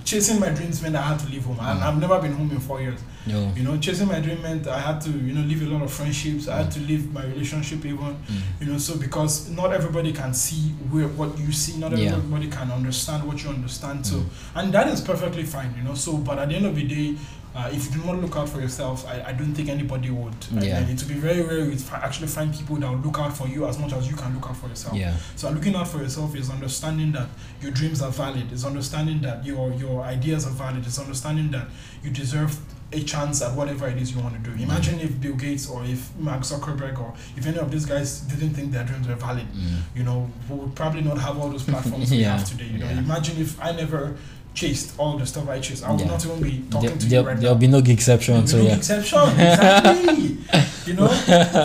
[0.05, 1.83] chasing my dreams meant I had to leave home, and Mm.
[1.83, 2.99] I've never been home in four years.
[3.27, 3.53] Yo.
[3.55, 5.93] You know, chasing my dream meant I had to you know leave a lot of
[5.93, 6.49] friendships.
[6.49, 8.41] I had to leave my relationship even Mm.
[8.61, 12.17] you know so because not everybody can see where what you see not Yeah.
[12.17, 14.27] everybody can understand what you understand so Mm.
[14.57, 17.15] and that is perfectly fine you know so but at the end of the day
[17.55, 20.35] uh, if you do not look out for yourself I, I don't think anybody would
[20.53, 20.79] and, Yeah.
[20.79, 23.37] and it would be very rare to fi- actually find people that will look out
[23.37, 25.15] for you as much as you can look out for yourself Yeah.
[25.37, 27.29] so looking out for yourself is understanding that
[27.61, 28.51] your dreams are valid.
[28.53, 30.85] Is understanding that your your ideas are valid.
[30.87, 31.67] It's understanding that
[32.03, 32.57] you deserve
[32.93, 34.63] a chance at whatever it is you want to do.
[34.63, 38.51] Imagine if Bill Gates or if Mark Zuckerberg or if any of these guys didn't
[38.55, 39.47] think their dreams were valid.
[39.55, 39.79] Mm.
[39.95, 42.67] You know, we would probably not have all those platforms we have today.
[42.67, 42.99] You know, yeah.
[42.99, 44.17] imagine if I never
[44.55, 45.83] chased all the stuff I chased.
[45.85, 46.07] I would Yeah.
[46.09, 47.61] not even be talking There, to there, you right there'll now.
[47.61, 48.27] be no Geekception.
[48.27, 48.77] There'll So no yeah.
[48.77, 49.27] Geekception.
[49.33, 50.39] Exactly.
[50.87, 51.09] you know?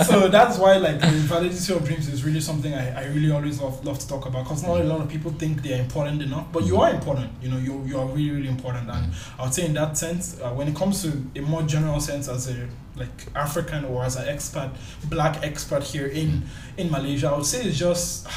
[0.03, 3.59] So that's why like the validity of dreams is really something I, I really always
[3.61, 6.47] love, love to talk about because not a lot of people think they're important enough,
[6.51, 7.29] but you are important.
[7.41, 10.39] You know, you you are really really important, and I would say in that sense,
[10.41, 14.15] uh, when it comes to a more general sense as a like African or as
[14.15, 14.69] an expat,
[15.09, 16.43] black expat here in
[16.77, 18.27] in Malaysia, I would say it's just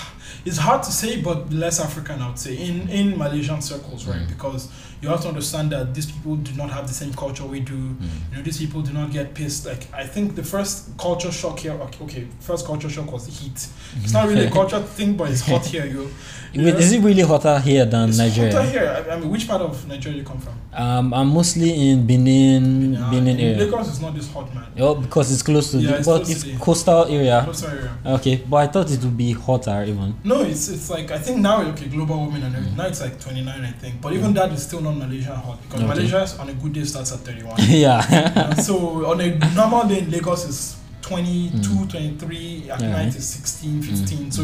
[0.45, 4.21] it's hard to say, but less African, I would say, in in Malaysian circles, right?
[4.21, 4.29] Mm.
[4.29, 4.71] Because
[5.03, 7.75] you have to understand that these people do not have the same culture we do.
[7.75, 8.09] Mm.
[8.31, 9.67] You know, these people do not get pissed.
[9.67, 13.33] Like I think the first culture shock here, okay, okay first culture shock was the
[13.33, 13.67] heat.
[14.03, 15.87] It's not really a culture thing, but it's hot here.
[15.87, 16.11] You,
[16.53, 16.79] you Wait, know?
[16.79, 18.53] is it really hotter here than it's Nigeria?
[18.53, 19.05] hotter here.
[19.09, 20.55] I, I mean, which part of Nigeria you come from?
[20.73, 23.65] Um, I'm mostly in Benin, Benin in area.
[23.65, 24.67] Lagos is not this hot, man.
[24.79, 27.41] Oh, because it's close to Yeah, the, it's but it's coastal area.
[27.43, 27.97] Closer area.
[28.17, 30.15] Okay, but I thought it would be hotter even.
[30.25, 32.77] No, it's it's like I think now okay, global warming and everything.
[32.77, 34.01] Now it's like 29, I think.
[34.01, 35.89] But even that is still not from Malaysia hot because okay.
[35.89, 37.57] Malaysia on a good day starts at 31.
[37.69, 38.55] yeah.
[38.55, 41.89] so on a normal day in Lagos is 22, Mm.
[41.91, 42.93] 23, at Yeah.
[42.93, 44.19] night is 16, 15.
[44.31, 44.43] Mm, So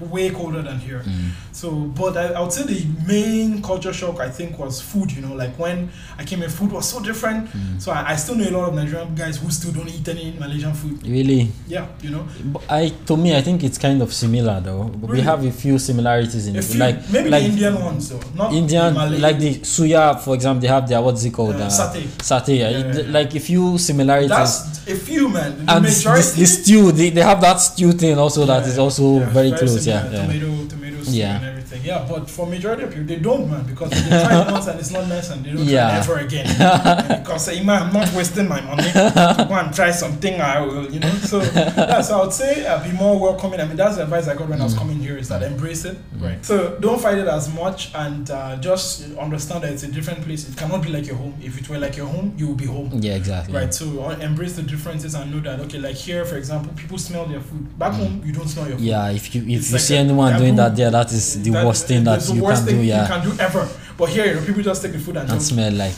[0.00, 1.02] way colder than here.
[1.04, 1.30] Mm.
[1.52, 5.10] So, but I, I would say the main culture shock I think was food.
[5.12, 5.88] You know, like when
[6.18, 7.46] I came in, food was so different.
[7.52, 7.80] Mm.
[7.80, 10.34] So I, I still know a lot of Nigerian guys who still don't eat any
[10.38, 11.04] Malaysian food.
[11.06, 14.84] Really, Yeah, you know, But I to me I think it's kind of similar though.
[15.02, 16.64] We have a few similarities in a it.
[16.64, 20.34] few, like maybe like the Indian ones though, not Indian, Malay, like the suya, for
[20.34, 21.56] example, they have their what's it called?
[21.56, 22.02] uh, Uh, satay.
[22.18, 22.58] satay.
[22.58, 22.70] yeah.
[22.70, 23.12] Yeah, It- yeah.
[23.12, 24.28] Like a few similarities.
[24.30, 25.54] That's a few man.
[26.02, 28.78] The and this, this, stew, they, they have that stew thing also that Yeah, is
[28.78, 29.86] also yeah, very, close.
[29.86, 30.22] Yeah, yeah.
[30.26, 31.57] Tomato, tomato stew Yeah.
[31.78, 31.86] And.
[31.86, 34.78] Yeah, but for majority of people, they don't, man, because they try it once and
[34.80, 35.88] it's not nice and they don't Yeah.
[35.88, 36.46] try it ever again.
[37.22, 40.40] Because say, man, I'm not wasting my money to go and try something.
[40.40, 41.10] I will, you know.
[41.30, 43.60] So yeah, so I would say uh, be more welcoming.
[43.60, 44.78] I mean, that's the advice I got when I was Mm.
[44.78, 45.96] coming here is that embrace it.
[46.16, 46.22] Mm.
[46.24, 46.44] Right.
[46.44, 50.48] So don't fight it as much and uh, just understand that it's a different place.
[50.48, 51.34] It cannot be like your home.
[51.42, 52.90] If it were like your home, you will be home.
[53.00, 53.54] Yeah, exactly.
[53.54, 56.98] Right, so uh, embrace the differences and know that okay, like here, for example, people
[56.98, 57.64] smell their food.
[57.78, 57.96] Back Mm.
[58.02, 58.86] home, you don't smell your food.
[58.86, 60.74] Yeah, if you if It's you like see a anyone doing taboo.
[60.76, 62.82] that, yeah, that is the That- worst thing that you can do.
[62.82, 63.68] Yeah, you can do ever.
[63.96, 65.94] But here, you know, people just take the food and, and smell like,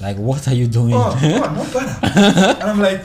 [0.00, 0.94] like what are you doing?
[0.94, 1.98] Oh, God, no better.
[2.60, 3.04] and I'm like,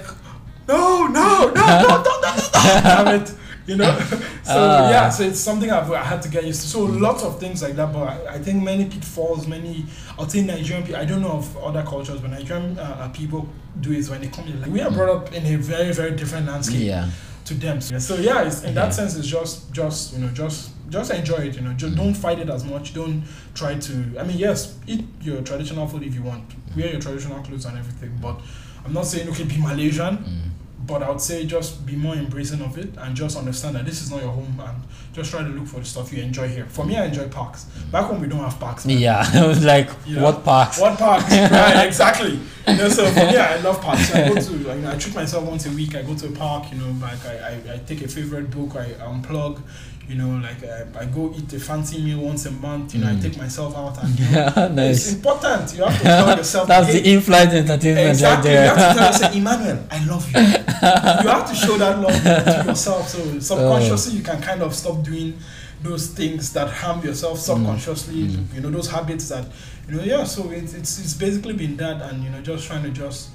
[0.68, 3.34] no, no, no, no, don't, don't, don't, damn it.
[3.66, 4.00] You know,
[4.44, 6.68] so uh, yeah, so it's something I've I had to get used to.
[6.68, 9.86] So lots of things like that, but I, I think many pitfalls, many
[10.18, 11.02] I'll say Nigerian people.
[11.02, 13.50] I don't know of other cultures, but Nigerian uh, uh people
[13.82, 14.56] do is when they come here.
[14.56, 16.82] Like, we are brought up in a very very different landscape.
[16.82, 17.10] Yeah
[17.48, 17.82] to them.
[17.82, 21.56] So yeah, in that sense, it's just just you know just just enjoy it.
[21.56, 21.98] You know, just Mm.
[21.98, 22.94] don't fight it as much.
[22.94, 23.24] Don't
[23.54, 23.94] try to.
[24.20, 26.44] I mean, yes, eat your traditional food if you want.
[26.76, 28.18] Wear your traditional clothes and everything.
[28.22, 28.40] But
[28.86, 30.18] I'm not saying okay, be Malaysian.
[30.18, 30.42] Mm.
[30.86, 34.02] But I would say just be more embracing of it and just understand that this
[34.02, 34.78] is not your home and
[35.12, 36.66] just try to look for the stuff you enjoy here.
[36.70, 37.66] For me, I enjoy parks.
[37.92, 38.86] Back home, we don't have parks.
[38.86, 38.98] man.
[38.98, 39.28] yeah.
[39.64, 40.22] like Yeah.
[40.22, 40.80] what parks?
[40.80, 41.30] What parks?
[41.32, 42.40] right, exactly.
[42.70, 44.16] You know, so for me, I love parks.
[44.16, 45.94] I go to, you know, I treat myself once a week.
[45.94, 46.72] I go to a park.
[46.72, 47.36] You know, like I,
[47.68, 48.78] I, I take a favorite book.
[48.78, 49.62] I unplug.
[50.08, 52.94] You know, like I, I go eat a fancy meal once a month.
[52.96, 53.22] You know, I Mm.
[53.22, 55.74] take myself out and you know, Yeah, it's important.
[55.76, 56.68] You have to tell yourself.
[56.68, 58.52] That's hey, the in-flight entertainment Exactly.
[58.56, 60.40] right You have to tell yourself, Emmanuel, I love you.
[61.24, 63.10] you have to show that love to yourself.
[63.10, 65.38] So subconsciously, you can kind of stop doing
[65.84, 68.16] those things that harm yourself subconsciously.
[68.30, 68.54] Mm.
[68.56, 69.46] You know those habits that
[69.90, 70.04] you know.
[70.04, 70.24] Yeah.
[70.24, 73.30] So it's it's it's basically been that, and you know, just trying to just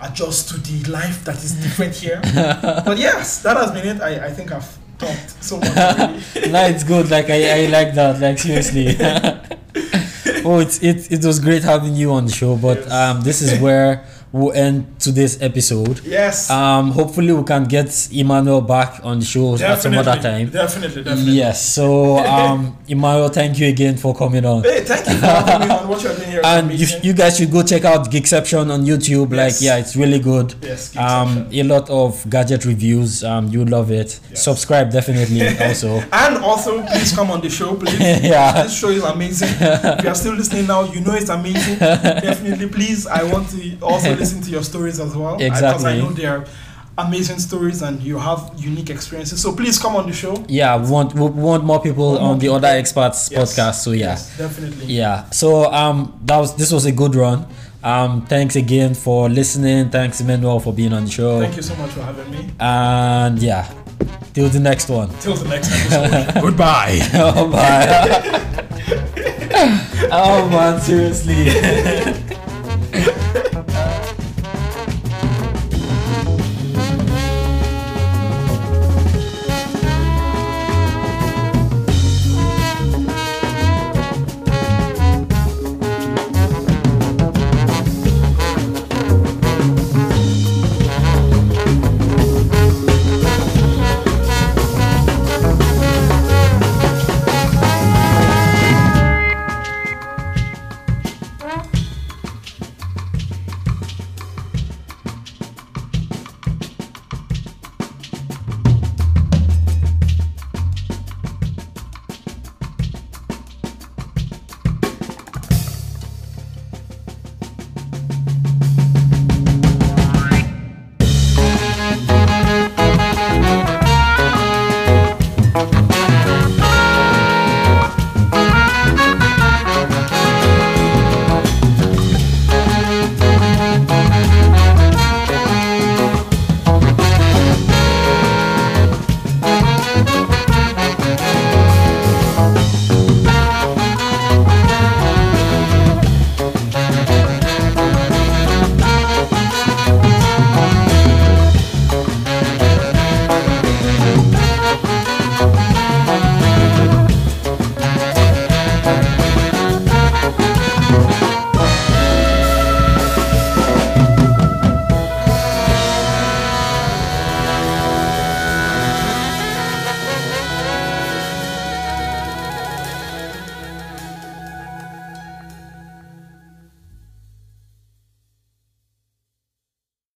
[0.00, 2.20] adjust to the life that is different here.
[2.84, 4.02] but yes, that has been it.
[4.02, 5.76] I I think I've talked so much.
[5.76, 6.50] Already.
[6.52, 7.10] no, it's good.
[7.10, 8.20] Like I, I like that.
[8.20, 8.86] Like seriously.
[10.44, 12.56] oh, it's it, it was great having you on the show.
[12.56, 12.90] But Yes.
[12.92, 16.00] um, this is where we'll end today's episode.
[16.04, 16.50] Yes.
[16.50, 20.48] Um, hopefully we can get Emmanuel back on the show at some other time.
[20.48, 21.32] Definitely, definitely.
[21.32, 21.64] Yes.
[21.74, 24.62] So um, Emmanuel, thank you again for coming on.
[24.62, 25.88] Hey, thank you for having me on.
[25.88, 29.36] What you're doing here And you, you guys should go check out Geekception on YouTube.
[29.36, 30.54] Like, yeah, it's really good.
[30.62, 33.22] yes, Um, a lot of gadget reviews.
[33.24, 34.18] Um, you love it.
[34.30, 34.44] Yes.
[34.44, 35.98] Subscribe definitely also.
[36.12, 38.00] and also, please come on the show, please.
[38.00, 38.62] yeah.
[38.62, 39.48] This show is amazing.
[39.60, 41.78] if you are still listening now, you know it's amazing.
[41.78, 43.06] Definitely, please.
[43.06, 45.36] I want to also listen to your stories as well.
[45.38, 46.44] Because I know they are
[46.98, 49.40] amazing stories and you have unique experiences.
[49.40, 50.34] So please come on the show.
[50.48, 51.20] Yeah, we want we
[51.50, 52.56] want more people Want more on the people.
[52.56, 53.38] other experts Yes.
[53.40, 53.76] podcast.
[53.84, 54.06] So yeah.
[54.10, 54.86] Yes, definitely.
[55.00, 55.24] Yeah.
[55.30, 55.96] So um
[56.26, 57.46] that was this was a good run.
[57.82, 59.88] Um thanks again for listening.
[59.90, 61.40] Thanks Emmanuel for being on the show.
[61.40, 62.50] Thank you so much for having me.
[62.60, 63.64] And yeah.
[64.34, 65.08] Till the next one.
[65.20, 66.42] Till the next episode.
[66.42, 66.98] Goodbye.
[67.14, 67.88] oh bye.
[70.20, 72.31] oh man, seriously.